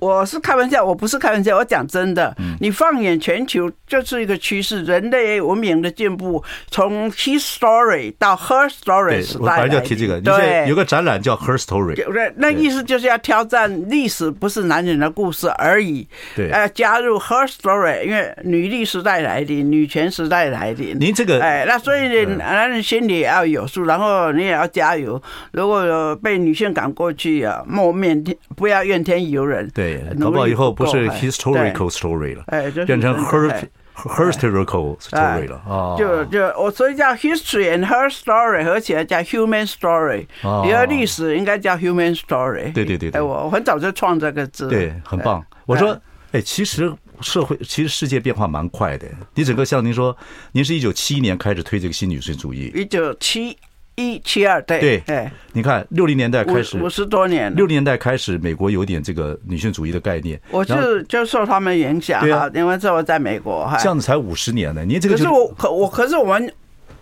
[0.03, 2.35] 我是开玩笑，我不是开玩笑，我讲真的。
[2.59, 9.39] 你放眼全球，这是一个趋势，人类文明的进步，从 his story 到 her story 时代。
[9.39, 11.95] 我本来就要提这个，对，有个展览叫 her story。
[11.95, 16.05] 对，那意思就是要挑战历史不是男人的故事而已。
[16.35, 20.97] 对，要加入 her story，因为女力时代来临，女权时代来临。
[20.99, 25.21] 您这个，哎，那所以你男人心里也要有数，然后你也要加油。
[25.53, 29.69] 如果有被女性赶过去啊，莫面天，不要怨天尤人。
[29.73, 29.92] 对。
[30.19, 35.95] 搞不好以后不是 historical story 了，哎，变成 her historical story 了啊！
[35.97, 40.25] 就就我所以叫 history and her story 合起来叫 human story。
[40.63, 42.73] 你的历史应该叫 human story。
[42.73, 44.67] 对对对，哎，我很早就创这个字。
[44.67, 45.45] 对，很棒。
[45.65, 45.95] 我说，
[46.31, 49.07] 哎，其实社会其实世界变化蛮快的。
[49.35, 50.17] 你整个像您说，
[50.51, 53.55] 您是一九七一年开始推这个新女性主义，一九七。
[53.95, 60.39] 一七二对对，哎，你看六零年代开始，五十多年，六零年代开始，美国有点这个女性主义的概念。
[60.49, 64.83] 我是就受他们影响，对啊，因为这我在美国，这样子才五十年呢。
[64.83, 66.53] 你这个可是我可我可是我们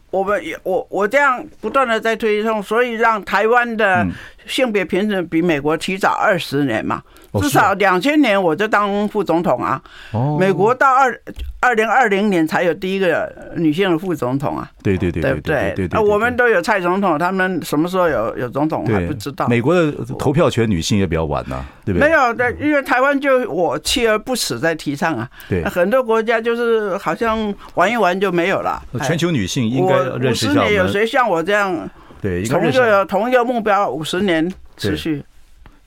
[0.10, 4.06] 我们也我我这样不断的在推动，所以让台湾的
[4.46, 7.02] 性别平等比美国提早二十年嘛。
[7.40, 9.82] 至少两千年我就当副总统啊！
[10.12, 11.22] 哦，美国到二
[11.62, 14.70] 二零二零年才有第一个女性的副总统啊！
[14.84, 15.74] 对对对，对不对？
[15.76, 19.48] 对对，我们都有蔡总统，他们什么时候有有总统还不知道。
[19.48, 22.10] 美国的投票权女性也比较晚呐，对不对？
[22.10, 25.30] 没有但，因为台湾就我锲而不舍在提倡啊。
[25.48, 28.82] 对，很多国家就是好像玩一玩就没有了。
[29.04, 30.62] 全球女性应该认识一下。
[30.62, 31.90] 五十年有谁像我这样？
[32.22, 35.24] 对，同一个同一个目标，五十年持续。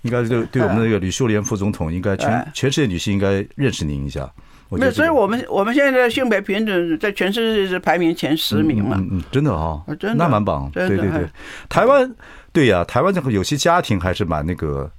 [0.05, 4.31] 应该对对我们那个吕秀莲副总统，应该全全世界女性应该认识您一下。
[4.71, 8.97] 没有，所以我们我们现在的性别平等在全世界是排名前十名嘛。
[8.99, 10.69] 嗯嗯，真的哈，真的那蛮棒。
[10.73, 11.29] 对对对，
[11.69, 12.13] 台湾
[12.53, 14.91] 对呀，台湾这个有些家庭还是蛮那个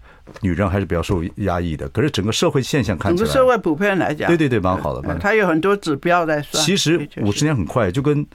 [0.41, 1.89] 女人还是比较受压抑的。
[1.89, 5.19] 可是整个社会现象看起来，整个社会普遍来讲，对对对，蛮好的。
[5.19, 6.63] 它有很多指标在算。
[6.63, 8.25] 其实五十年很快，就跟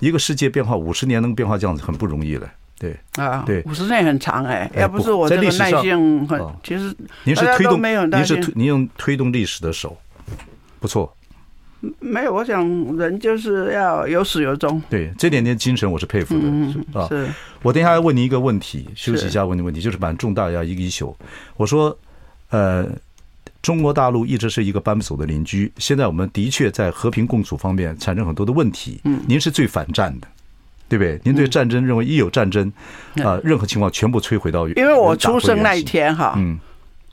[0.00, 2.48] 一个世界变化五十年能变化这样子很不容易了。
[2.78, 9.96] 对啊，对，五十年很长哎，要不是我这个耐性很，其实您是推动，您是推，您用推动历史的手，
[10.78, 11.12] 不错。
[12.00, 14.82] 没有，我想人就是要有始有终。
[14.90, 17.06] 对，这点点精神我是佩服的啊。
[17.08, 17.28] 是，
[17.62, 21.16] 我等一下要问您一个问题，休息一下问你问题，就是蛮重大要一个一宿。
[21.56, 21.96] 我说，
[22.50, 22.84] 呃，
[23.62, 29.00] 中国大陆一直是一个搬不走的邻居，现在我们的确在和平共处方面产生很多的问题。
[29.04, 30.26] 嗯，您是最反战的。
[30.88, 31.20] 对不对？
[31.24, 32.72] 您对战争认为一有战争
[33.22, 34.66] 啊，任何情况全部摧毁到。
[34.68, 36.58] 因为我出生那一天哈，嗯，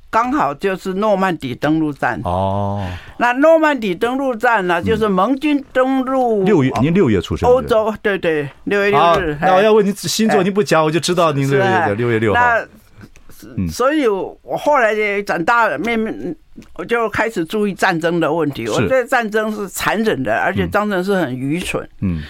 [0.09, 2.21] 刚好就是诺曼底登陆战。
[2.23, 6.43] 哦，那诺曼底登陆战呢，就是盟军登陆。
[6.43, 7.49] 六月，您六月出生。
[7.49, 9.37] 欧洲，对对，六月六日。
[9.41, 12.39] 那我要问您星座，您不讲我就知道您六月六月六号。
[12.39, 16.35] 那，所以我后来也长大了，面面
[16.75, 18.69] 我就开始注意战争的问题。
[18.69, 21.85] 我觉得战争是残忍的，而且战争是很愚蠢。
[21.99, 22.23] 嗯。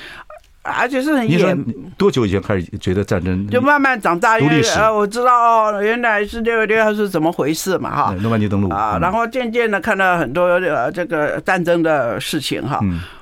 [0.66, 1.66] 而且是很严。
[1.98, 3.48] 多久以前开始觉得战争？
[3.48, 8.16] 就慢慢长大，因为呃，我知道哦，原来是六月六号是怎么回事嘛，哈。
[8.22, 12.80] 诺曼底登陆啊，然后渐渐的看到很多呃这个战争的事情哈。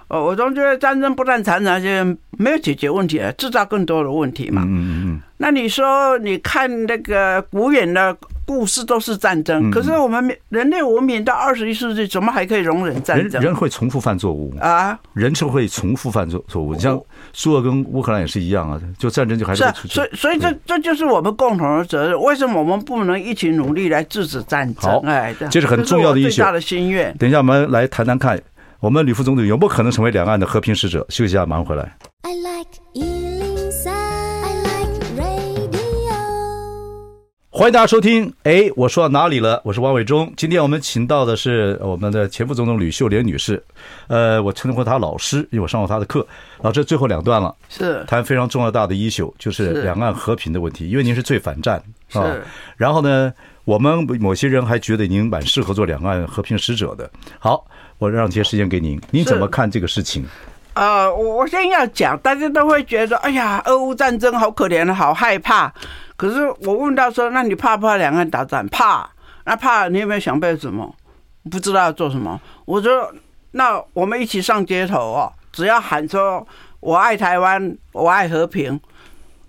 [0.08, 2.04] 呃，我总觉得战争不但残忍，而且
[2.38, 4.64] 没有解决问题，制造更多的问题嘛。
[4.66, 5.22] 嗯嗯嗯。
[5.38, 8.16] 那你说，你看那个古远的。
[8.46, 13.42] 故事都是战争，可是我们人类文明到二十一世纪，怎么还可以容忍战争？
[13.42, 16.78] 人人会重复犯错误啊，人就会重复犯错错误。
[16.78, 17.00] 像
[17.32, 19.94] 苏俄跟乌克兰也是一样啊，就战争就还是出去。
[19.94, 22.20] 所以所以这这就是我们共同的责任。
[22.22, 25.00] 为什么我们不能一起努力来制止战争？
[25.06, 27.16] 哎，这是很重要的一些最大的心愿。
[27.18, 28.40] 等一下，我们来谈谈看，
[28.80, 31.06] 我们吕副总统有没有可能成为两岸的和平使者？
[31.10, 31.96] 休息一下，马上回来。
[32.24, 33.43] I like
[37.56, 38.34] 欢迎大家收听。
[38.46, 39.62] 哎，我说到哪里了？
[39.64, 40.34] 我是王伟忠。
[40.36, 43.64] 今天我们请到的是我们的前副总统吕秀莲女士。
[44.08, 46.26] 呃，我称呼她老师，因为我上过她的课。
[46.64, 50.90] 老师，最后两段了，是谈非常重要大的一宿，就是两岸和平的问题。
[50.90, 52.36] 因为您是最反战是啊。
[52.76, 53.32] 然后呢，
[53.66, 57.08] 我们某些人还觉得您蛮适合做两岸和平使者的。
[57.38, 57.64] 好，
[58.00, 60.26] 我让些时间给您，您怎么看这个事情？
[60.74, 65.72] 呃，我我先要讲，大家都会觉得，哎呀，俄乌战争好可怜，好害怕。
[66.18, 68.68] 可是我问到说，那你怕不怕两岸打仗？
[68.68, 69.10] 怕。
[69.46, 70.96] 那怕你有没有想被什么？
[71.52, 72.40] 不知道要做什么。
[72.66, 73.14] 我说，
[73.52, 76.48] 那我们一起上街头哦，只要喊说
[76.80, 78.80] 我爱台湾，我爱和平。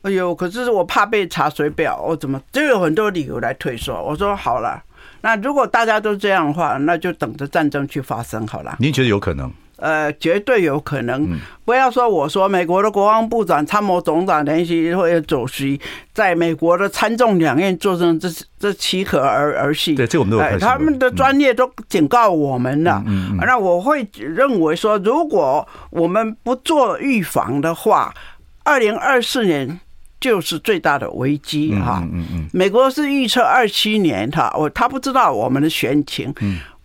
[0.02, 4.02] 哎呦，可是我怕被查水表，我怎么就有很多理由来退缩。
[4.02, 4.82] 我说好了，
[5.20, 8.76] 那如果大家都这样的话，那就等着战争去发生好了。
[8.80, 9.50] 您觉得有可能？
[9.76, 11.38] 呃，绝对有可能。
[11.64, 15.80] 不要说我说，美国的国防部长、参谋总长联席会主席，
[16.12, 19.94] 在美国的参众两院作证，这这岂可而而信？
[19.94, 20.58] 对，这我们都有。
[20.58, 23.02] 他们的专业都警告我们了。
[23.06, 28.14] 嗯，那我会认为说，如果我们不做预防的话，
[28.62, 29.80] 二零二四年
[30.20, 32.02] 就是最大的危机哈。
[32.12, 32.48] 嗯嗯。
[32.52, 36.32] 美国是预测二七年哈，我他不知道我们的选情。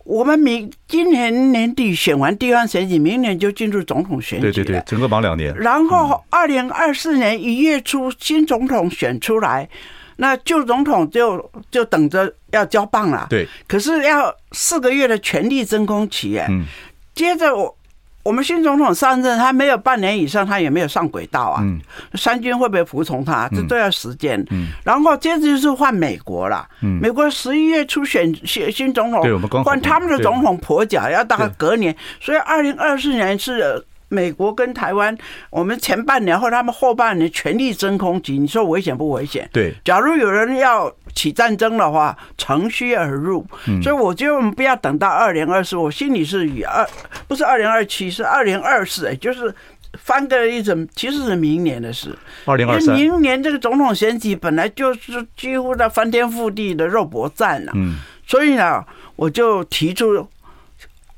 [0.00, 0.16] 嗯。
[0.16, 4.50] 我们明今年年底选完地方选举，明年就进入总统选举。
[4.50, 5.54] 对对对，整个忙两年。
[5.56, 9.68] 然后二零二四年一月初新总统选出来，
[10.16, 13.26] 那旧总统就就等着要交棒了。
[13.30, 13.46] 对。
[13.66, 16.46] 可是要四个月的权力真空期耶。
[16.48, 16.64] 嗯。
[17.14, 17.76] 接着我。
[18.30, 21.58] 我们新总统上任，他没有半年以上，他也没有上轨道啊。
[21.64, 21.80] 嗯，
[22.14, 23.48] 三军会不会服从他？
[23.48, 24.40] 这都要时间。
[24.50, 26.64] 嗯，然后接着就是换美国了。
[26.80, 31.92] 嗯，美国十一月初选选新总统，换他们的总统跛脚，要大概隔年。
[32.20, 35.16] 所以二零二四年是美国跟台湾，
[35.48, 39.48] 我们前半年或他们后半年全力真空期，你说危险不危险？
[39.50, 40.92] 对，假如有人要。
[41.12, 43.44] 起战争的话，乘虚而入，
[43.82, 46.88] 所以我觉得我们不要等到二零二四，我心里是以二
[47.26, 49.52] 不是二零二七，是二零二四，哎，就是
[49.98, 52.16] 翻个一整，其实是明年的事。
[52.44, 57.72] 二零二三，明年这个总统选举本来就是几乎在翻天覆地的肉搏战了。
[57.74, 58.82] 嗯，所以呢，
[59.16, 60.24] 我就提出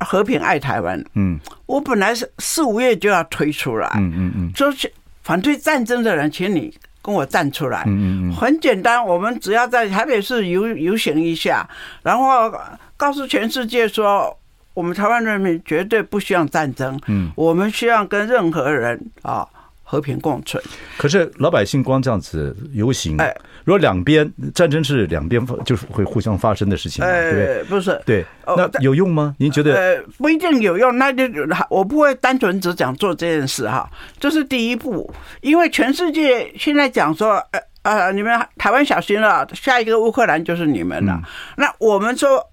[0.02, 1.02] 和平爱台湾。
[1.14, 3.90] 嗯，我本来是四五月就要推出来。
[3.96, 7.84] 嗯嗯嗯，说是反对战争的人，请你跟我站出来。
[7.86, 11.68] 嗯嗯，很简单，我们只要在台北市游游行一下，
[12.02, 12.52] 然后
[12.96, 14.36] 告诉全世界说。
[14.74, 19.46] 我们台湾人民绝对不需要战争，嗯，我们需要跟任何人啊
[19.92, 20.62] 和平共存。
[20.96, 23.30] 可是老百姓光这样子游行，哎，
[23.62, 27.64] 如果两边战争是两边就是会互相发生的事情，对不对？
[27.64, 29.34] 不是，对，那有用吗？
[29.38, 29.74] 您觉得？
[29.74, 30.96] 呃，不一定有用。
[30.96, 31.24] 那就
[31.68, 33.86] 我不会单纯只讲做这件事哈，
[34.18, 41.20] 这是第一步，因为全世界现在讲说，呃呃，你们台湾小心了，下一个乌克兰就是你们了。
[41.58, 42.48] 那我们说。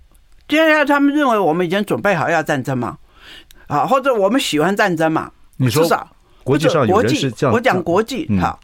[0.50, 2.98] 接下来他们认为我们已经准备好要战争嘛？
[3.68, 5.32] 啊，或者我们喜欢战争嘛？
[5.58, 6.10] 你说，至少
[6.50, 8.58] 国际上有人是这样，我讲国际哈，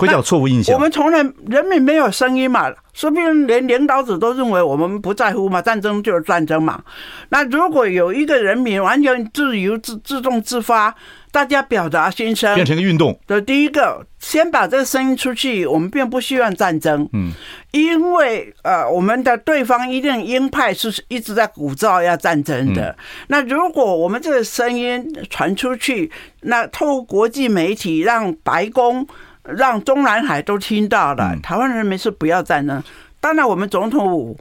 [0.00, 0.74] 会讲错误印象。
[0.74, 6.82] 我们从来人民没有声音嘛，说不定连领导者都认为我们不在乎嘛，战争就是战争嘛。
[7.28, 10.94] 那如果有一个人民完全自由自自动自发。
[11.32, 13.16] 大家表达心声，变成一个运动。
[13.28, 15.64] 的第一个，先把这个声音出去。
[15.64, 17.30] 我们并不希望战争，嗯，
[17.70, 22.96] 因为呃，我们的对方一定鹰派是一直在鼓噪要战争的。
[23.28, 26.10] 那如果我们这个声音传出去，
[26.40, 29.06] 那透过国际媒体，让白宫、
[29.44, 32.82] 让中南海都听到了，台湾人民是不要战争。
[33.20, 34.38] 当然，我们总统府。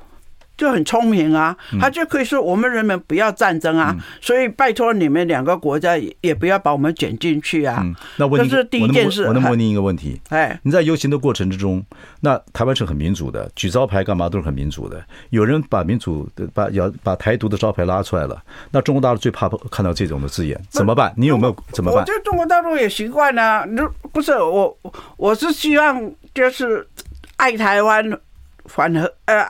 [0.60, 7.82] 就很聪明啊，他就可以说我们人民不要战争啊，所以拜托你们两个国家也也不要把我们卷进去啊。
[8.18, 9.24] 那问题这是第一件事。
[9.24, 10.20] 我能问您一个问题？
[10.28, 11.82] 哎，你在游行的过程之中，
[12.20, 15.02] 那台湾是很民主的，举招牌干嘛都是很民主的。
[15.30, 21.14] 有人把民主的把要把台独的招牌拉出来了，那中国大陆最怕看到这种的字眼，怎么办？
[21.16, 22.02] 你有没有怎么办？
[22.02, 23.66] 我觉得中国大陆也习惯了，
[24.12, 24.78] 不是我，
[25.16, 26.86] 我是希望就是
[27.38, 28.04] 爱台湾，
[28.66, 29.50] 反和呃。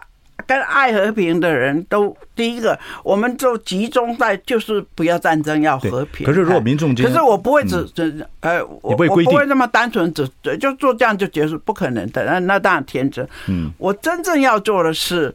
[0.50, 6.26] 跟爱和平的人都，第一个，我们就集中在就是不要战争，要和平。
[6.26, 12.26] 可是如果民众，可是我不会只只呃，我我不会那么单纯只就做这样就结束，不可能的。
[12.26, 13.24] 那那当然天真。
[13.48, 15.32] 嗯，我真正要做的是，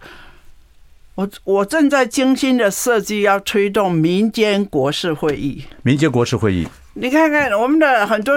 [1.15, 5.65] 我我正在精心的设计，要推动民间国事会议。
[5.85, 8.35] 民间国事会议，你看看我们的很多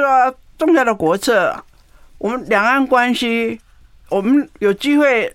[0.59, 1.63] 重要的国策，
[2.19, 3.59] 我们两岸关系，
[4.09, 5.33] 我们有机会。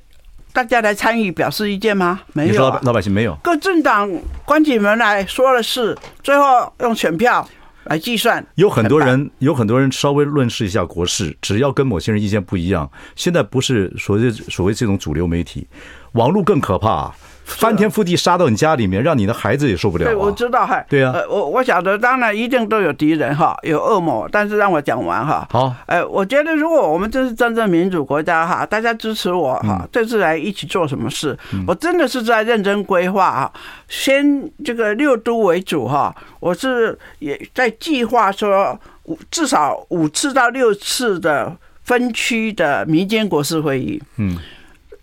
[0.52, 2.20] 大家来参与表示意见吗？
[2.34, 3.34] 没有、啊，老百姓没有。
[3.42, 4.10] 各政党
[4.44, 7.48] 关起门来说了是，最后用选票
[7.84, 8.44] 来计算。
[8.56, 12.90] 有很多人，有很多人稍微论述一下国事，只要跟某些人意见不一样。
[13.16, 15.66] 现在不是所谓所谓这种主流媒体，
[16.12, 17.16] 网络更可怕、啊。
[17.62, 20.06] 翻天覆地杀到你家里面，让你的孩子也受不了、啊。
[20.06, 20.82] 对，我知道哈。
[20.88, 24.28] 对啊，我我晓得，当然一定都有敌人哈，有恶魔。
[24.30, 25.46] 但是让我讲完哈。
[25.50, 25.74] 好。
[25.86, 31.36] 哎，我觉得如果我们这是真正民主国家哈，大家支持我哈，这次来一起做什么事？
[31.66, 33.52] 我真的是在认真规划哈，
[33.88, 44.00] 先这个六都为主哈，我是也在计划说五至少五次到六次的分区的民间国事会议。
[44.16, 44.38] 嗯。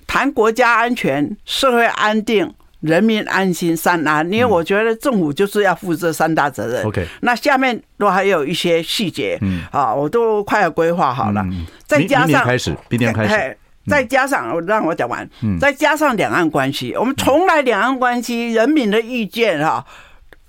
[0.10, 6.84] 谈国家安全、社会安定、人民安心三安，因为我觉得政府就是要负这三大责任。
[6.84, 11.46] OK，那下面都还有一些细节，嗯，啊，我都快要规划好了。
[11.86, 15.30] 再加上开始，明年开始，再加上我让我讲完，
[15.62, 19.86] 再加上两岸关系，我们从来两岸关系人民的意见哈。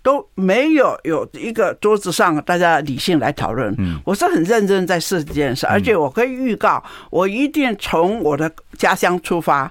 [0.03, 3.75] 都没有有一个桌子上大家理性来讨论。
[4.05, 9.71] 我是很认真在试这件事，而且我可以预告，我一定从我的家乡出发，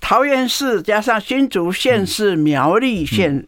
[0.00, 3.44] 桃园市加上新竹县市、苗栗县，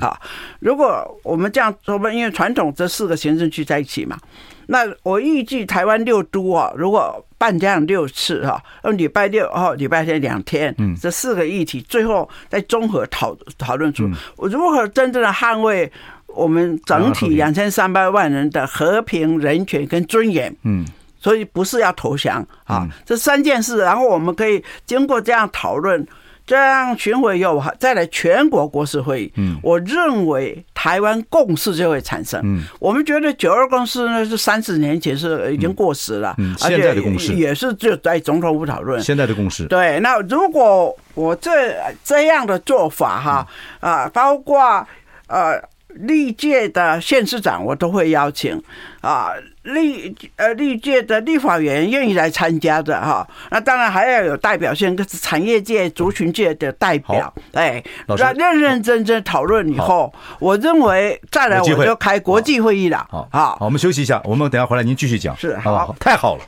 [0.00, 0.18] 啊，
[0.60, 4.18] 如果我们这样说吧，因为传统这四个行政区在一起嘛。
[4.66, 15.92] 那我预计台湾六都啊，如果办这样六次哈，用礼拜六哦，礼拜天两天，嗯，这四个议题最后再综合讨讨论出我如何真正的捍卫
[16.28, 20.82] 我们整体两千三百万人的和平、人权跟尊严，嗯，
[21.20, 26.06] 所以不是要投降啊，这三件事，然后我们可以经过这样讨论。
[26.46, 29.32] 这样巡回以后，再来全国国事会议。
[29.36, 32.40] 嗯，我认为台湾共识就会产生。
[32.44, 36.34] 嗯，我们觉得九二共识呢是三十年前是已经过时了。
[36.36, 39.00] 嗯，现在的共识也是就在总统府讨论。
[39.02, 39.66] 现在的共识。
[39.66, 43.46] 对，那如果我这这样的做法哈
[43.80, 44.86] 啊，包括
[45.28, 48.60] 呃历届的县市长我都会邀请
[49.00, 49.30] 啊，
[49.64, 63.06] 历呃历届的立法员愿意来参加的哈，那当然还要有代表性，就是产业界、族群界的代表，哎，那认认真真讨论以后，我认为再来我就开国际会议了。
[63.10, 65.36] 好，好，我们休息一下，我们等下回来您继续讲。
[65.36, 66.44] 是，好，太好了。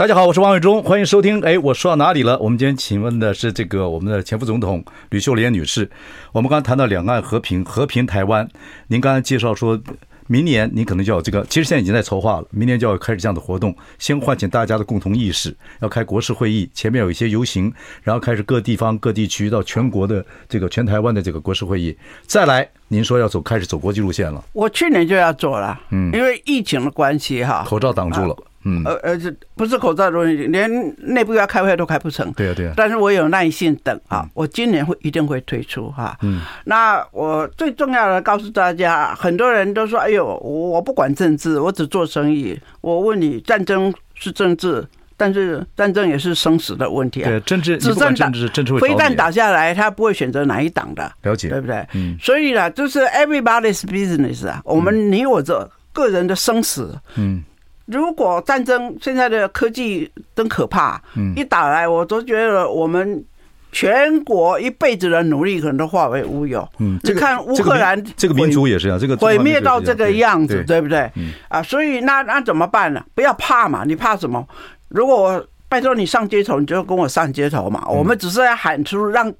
[0.00, 1.42] 大家好，我是王伟忠，欢迎收听。
[1.42, 2.38] 哎，我说到哪里了？
[2.38, 5.90] 我们今天请问的是这个我们的前副总统吕秀莲女士。
[6.32, 8.48] 我们刚才谈到两岸和平，和平台湾。
[8.86, 9.78] 您刚才介绍说，
[10.26, 17.70] 明年您可能就要这个，其实现在已经在筹划了，明年就要开始这样的活动，先唤醒大家的共同意识，要开国事会议，前面有一些游行，
[18.02, 21.94] 然后开始各地方各地区到全国的这个全台湾的这个国事会议，
[22.26, 24.42] 再来您说要走开始走国际路线了。
[24.54, 28.34] 我去年就要做了，嗯，因为疫情的关系哈，口罩挡住了。
[28.64, 32.30] 嗯，呃呃，这不是口罩的问题，连内部要开会都开不成。
[32.34, 32.74] 对啊，对啊。
[32.76, 36.18] 但是我有耐心等啊，我今年会一定会推出哈。
[36.22, 36.42] 嗯。
[36.64, 44.86] 那我最重要的告诉大家，很多人都说：“哎呦，我不管政治，我只做生意。”我问你，战争是政治，
[45.16, 47.30] 但是战争也是生死的问题啊。
[47.30, 48.80] 对，政治，只政治，政治会。
[48.80, 51.10] 飞弹打下来，他不会选择哪一党的。
[51.22, 51.48] 了解。
[51.48, 51.86] 对不对？
[51.94, 52.14] 嗯。
[52.20, 56.94] 所以呢，就是 everybody's business 啊，我们你我这个人的生死。
[57.16, 57.42] 嗯。
[57.90, 61.00] 如果战争现在的科技真可怕，
[61.36, 63.24] 一打来我都觉得我们
[63.72, 66.68] 全国一辈子的努力可能都化为乌有。
[66.78, 71.10] 嗯，你看乌克兰这个民族也是这样，这个毁灭到这个样子，对不对？
[71.48, 73.04] 啊，所以那那怎么办呢？
[73.14, 74.46] 不要怕嘛，你怕什么？
[74.88, 77.86] 如果我拜托你上街头，你就跟我上街头嘛。
[77.88, 79.32] 我们只是要喊出让，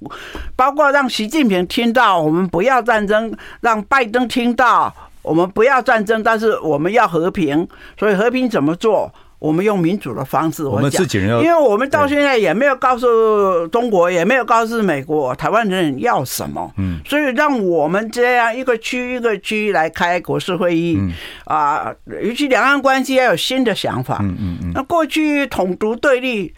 [0.55, 4.95] 包括让习近平听到我们不要战争，让拜登听到。
[5.21, 7.67] 我们不要战争，但是我们要和平。
[7.97, 9.13] 所以和平怎么做？
[9.39, 10.63] 我们用民主的方式。
[10.63, 16.71] 我们自己人要，因为我们到现在也没有告诉中国，也没有告诉美国，台湾人要什么。
[16.77, 16.99] 嗯。
[17.05, 20.95] 所以让我们这样一个区一个区来开国事会议。
[20.99, 21.11] 嗯。
[21.45, 21.91] 啊，
[22.21, 24.19] 尤其两岸关系要有新的想法。
[24.21, 24.71] 嗯嗯嗯。
[24.75, 26.53] 那过去统独对立，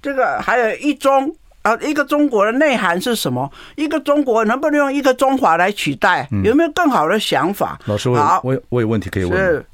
[0.00, 1.34] 这个还有一中。
[1.62, 3.50] 啊，一个中国的内涵是什么？
[3.76, 6.28] 一个中国能不能用一个中华来取代？
[6.44, 7.78] 有没有更好的想法？
[7.86, 9.38] 老师，我我我有问题可以问。
[9.38, 9.64] 是，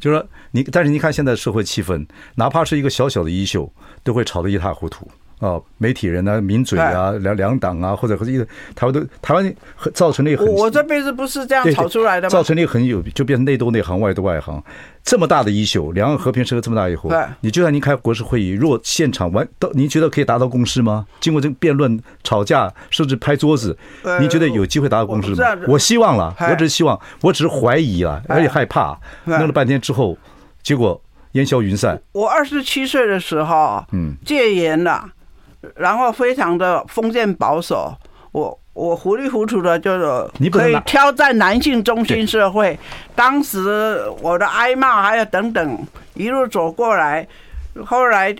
[0.00, 3.70] 就是说你，但是你看现在社会气氛，哪怕是一个小小的衣袖，
[4.04, 5.06] 都会吵得一塌糊涂。
[5.42, 9.54] 哦，媒体人啊，名嘴啊，两两党啊，或者或者一个台湾都台湾
[9.92, 12.30] 造成了一个很，我这辈子不是这样炒出来的吗？
[12.30, 14.62] 造成了一个很有，就变成内斗内行，外斗外行。
[15.02, 21.04] 这么大的一宿，两岸和平是个这么大以后，你就算您开国事会议，若现场完到，您觉得可以达到共识吗？
[21.18, 23.76] 经过这个辩论、吵架，甚至拍桌子，
[24.20, 25.44] 您觉得有机会达到共识吗？
[25.66, 30.16] 我希望了，我只是希望，我只是怀疑啊，而且害怕，弄了半天之后，
[30.62, 32.00] 结果烟消云散。
[32.12, 35.10] 我二十七岁的时候，嗯，戒严了。
[35.76, 37.94] 然后非常的封建保守，
[38.32, 42.78] 我我糊里糊涂的就是可以挑战男性中心社会。
[43.14, 45.78] 当时我的挨骂还有等等
[46.14, 47.26] 一路走过来，
[47.84, 48.34] 后来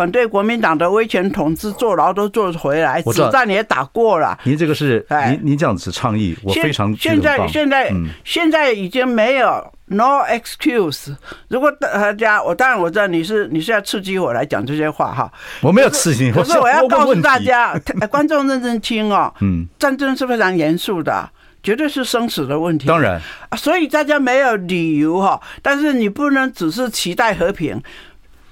[0.00, 4.38] 反对国民党的威权统治，坐牢都坐回来，子弹也打过了。
[4.44, 7.92] 您这个是您您这样子倡议，我非常现在现在
[8.24, 9.70] 现在已经没有。
[9.92, 11.14] No excuse。
[11.48, 15.30] 如果大家，我当然我知道你是你是要刺激我来讲这些话哈。
[15.60, 17.78] 我没有刺激你，可是我要告诉大家，
[18.08, 19.34] 观众认真听哦。
[19.40, 21.28] 嗯，战争是非常严肃的，
[21.62, 22.86] 绝对是生死的问题。
[22.86, 23.20] 当然，
[23.56, 25.40] 所以大家没有理由哈。
[25.60, 27.82] 但是你不能只是期待和平，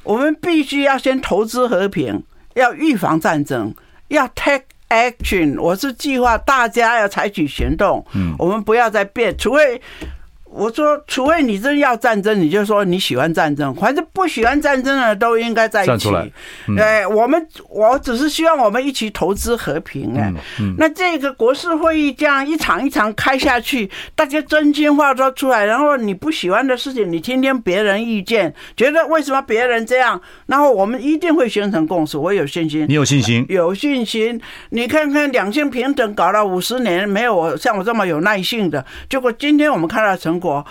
[0.09, 2.23] 我们必须要先投资和平，
[2.55, 3.75] 要预防战争，
[4.09, 5.61] 要 take action。
[5.61, 8.03] 我是计划大家要采取行动。
[8.15, 9.83] 嗯，我们不要再变，除非。
[10.59, 13.73] 我说，除非你真要战争，你就说你喜欢战争。
[13.77, 15.89] 反正不喜欢战争的都应该在一起。
[15.89, 16.29] 站出来。
[16.77, 20.13] 对，我们我只是希望我们一起投资和平。
[20.19, 20.33] 哎，
[20.77, 25.65] 那这个国事会议这样一场一场开下去，大家真心话都出来。
[25.65, 32.19] 然后你不喜欢的事情，你听听别人意见，觉得为什么别人这样，然后我们一定会形成共识。
[32.19, 32.85] 我有信心。
[32.89, 33.47] 你有信心？
[33.49, 34.41] 有信心。
[34.71, 38.85] 你看看两性平等搞了五十年，没有我像我这么有耐性的。
[39.09, 40.48] 结果今天我们看到成果。
[40.49, 40.67] 我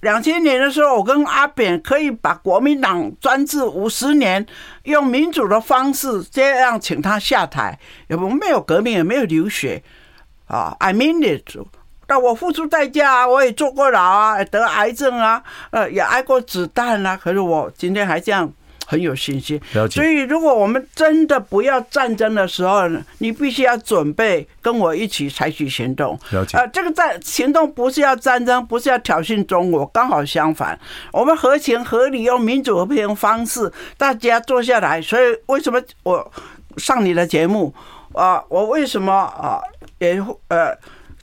[0.00, 4.44] 两千年的时候，我跟阿扁可以把国民党专制五十年，
[4.84, 7.78] 用民主的方式这样请他下台，
[8.08, 9.82] 也不没有革命，也没有流血
[10.46, 10.74] 啊。
[10.78, 11.56] I mean it，
[12.06, 17.16] 但我付出代价，我也坐过牢啊，得癌症啊，呃，也挨过子弹啊。
[17.16, 18.52] 可是我今天还这样。
[18.90, 22.88] 很有信心，所以如果我们真的不要战争的时候，
[23.18, 26.18] 你必须要准备跟我一起采取行动。
[26.32, 26.58] 了解。
[26.58, 30.76] 呃，这个战行动不是要战争，不是要挑衅中国，刚好相反，
[31.12, 35.00] 我们合情合理用民主和平方式，大家坐下来。
[35.00, 36.32] 所以为什么我
[36.76, 37.72] 上你的节目？
[38.12, 39.60] 啊，我为什么啊
[40.00, 40.76] 也呃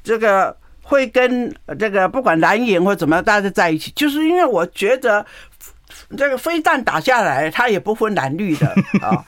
[0.05, 5.25] 这个会跟这个不管蓝营或怎么样大家在一起，就是因为我觉得
[6.15, 8.67] 这个飞弹打下来，他也不分蓝绿的
[9.01, 9.23] 啊。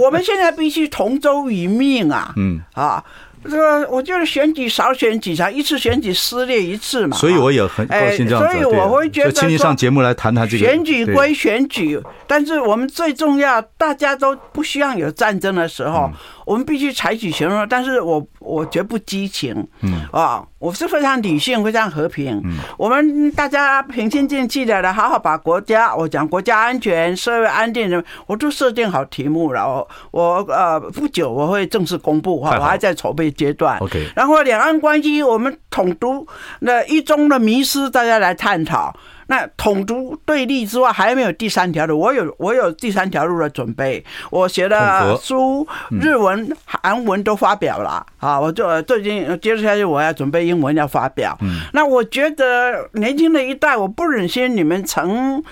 [0.00, 3.02] 我们现在必须同舟一命啊，嗯啊。
[3.48, 7.16] 这个我就是选举少选几场，一次选举撕裂一次嘛。
[7.16, 8.52] 所以我也很高兴这样子。
[8.52, 10.64] 所以我会觉得说，请你上节目来谈谈这个。
[10.64, 16.10] 选举归选举，但是我们最重要，大家都不希望有战争的时候。
[16.46, 22.40] 我们必须采取行动，但是我我绝不激情，嗯啊，我是非常理性、非常和平。
[22.44, 29.68] 嗯，我们大家平心静气的来好好把国家，我讲国家安全、社会安定的，我都设定好题目了。
[29.68, 33.76] 我我呃不久我会正式公布哈，我还在筹备阶段。
[33.80, 36.24] OK，然后两岸关系，我们统独
[36.60, 38.96] 那一中的迷失，大家来探讨。
[39.28, 41.98] 那统独对立之外，还没有第三条路。
[41.98, 44.04] 我有我有第三条路的准备。
[44.30, 48.38] 我写的书，日文、韩文都发表了啊！
[48.40, 51.36] 我就最近接着下去，我要准备英文要发表。
[51.72, 55.42] 那我觉得年轻的一代，我不忍心你们承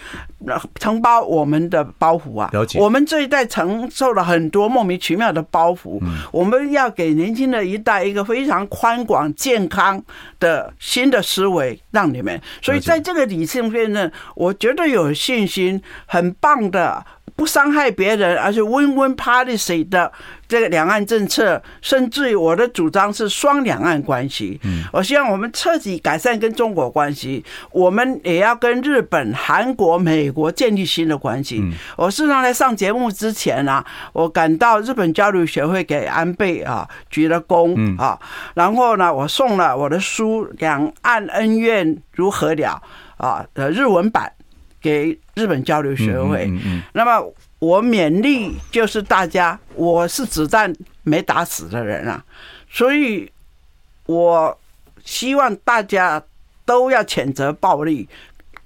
[0.77, 2.49] 承包我们的包袱啊！
[2.53, 2.79] 了解。
[2.79, 6.01] 我们这一代承受了很多莫名其妙的包袱。
[6.31, 10.01] 我们要给年轻的一代一个非常宽广、健康
[10.39, 12.41] 的新的思维，让你们。
[12.63, 13.65] 所以在这个理性。
[13.65, 17.05] 辩论，我觉得有信心，很棒的，
[17.37, 20.11] 不伤害别人，而且 win-win policy 的
[20.47, 24.61] 这个两岸政策，甚至于我的主张是双两岸关系。
[24.63, 31.63] 嗯，我希望我们彻底改善跟中国关系，我们也要跟日本、韩国、美国建立新的关系。
[31.97, 38.17] 我事实上在上节目之前啊，我赶到日本交流协会给安倍啊鞠了躬啊，
[38.55, 42.81] 然后呢，我送了我的书《两岸恩怨如何了》。
[43.17, 44.31] 啊，的日文版
[44.83, 46.51] 给日本交流学会。
[46.93, 50.73] 那么我勉励就是大家，我是子弹
[51.03, 52.23] 没打死的人啊，
[52.71, 53.31] 所以
[54.07, 54.59] 我
[55.05, 56.23] 希望大家
[56.65, 58.09] 都要谴责暴力，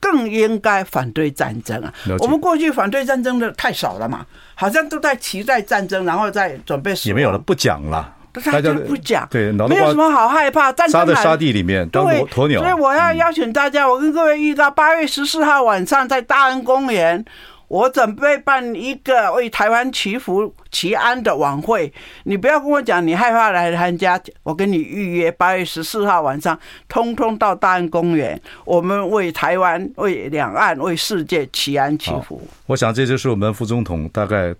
[0.00, 1.92] 更应该反对战争啊。
[2.18, 7.08] 我们过去反对战争的太少了嘛，好像都在期待战争，然后再准备死。
[7.08, 8.16] 也没有了，不讲了。
[8.40, 10.72] 他就不讲，对，没有什么好害怕。
[10.72, 12.60] 战争在沙地里面当鸵鸟。
[12.60, 17.24] 所以我要邀请大家，我跟各位预告，八月十四号晚上在大安公园，
[17.68, 21.92] 我准备办一个为台湾祈福祈安的晚会。
[22.24, 26.58] 你不要跟我讲你害怕来参加，我跟你预约八月十四号晚上，
[26.88, 32.40] 通通到大安公园，我们为台湾、为两岸、为世界祈安祈福。
[32.66, 34.54] 我想这就是我们副总统大概。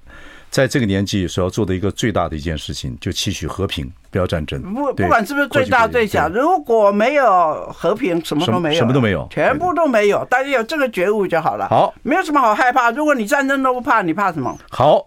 [0.50, 4.60] 在这个年纪所要做的一个最大的一件事情，就期许和平，不要战争。
[4.74, 10.24] 不，不管是不是最大最小，如果没有和平，什么都没有，什么都没有，全部都没有。
[10.24, 11.68] 大家有这个觉悟就好了。
[11.68, 12.90] 好，没有什么好害怕。
[12.90, 14.58] 如果你战争都不怕，你怕什么？
[14.70, 15.06] 好，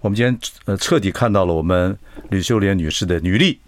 [0.00, 1.96] 我们今天呃彻底看到了我们
[2.28, 3.58] 吕秀莲女士的履历。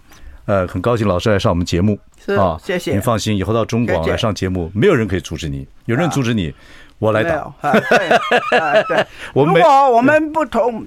[0.45, 1.99] 呃，很高兴老师来上我们节目
[2.39, 2.93] 啊，谢谢。
[2.93, 5.67] 您放心，以后到中广来上节目，没有人可以阻止你。
[5.87, 6.55] 有人阻止你，
[6.99, 7.53] 我来打。
[7.63, 9.07] 对，对。
[9.35, 10.87] 如果我们不同。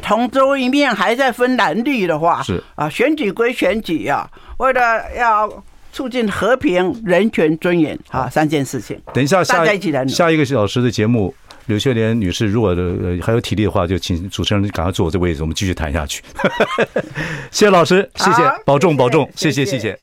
[0.00, 4.26] 同舟一面还在分蓝绿的话，是啊，选举归选举啊，
[4.56, 4.80] 为了
[5.18, 5.50] 要
[5.92, 8.98] 促进和平、人权、尊严啊，三件事情。
[9.12, 9.66] 等一下，下
[10.06, 11.34] 下一个小时的节目，
[11.66, 12.74] 刘秀莲女士，如果
[13.20, 16.22] 还有体力的话，就请主持人赶快坐我这位置，我们继续谈下去。
[17.50, 19.90] 谢谢老师，谢谢，保重保重，谢谢谢谢。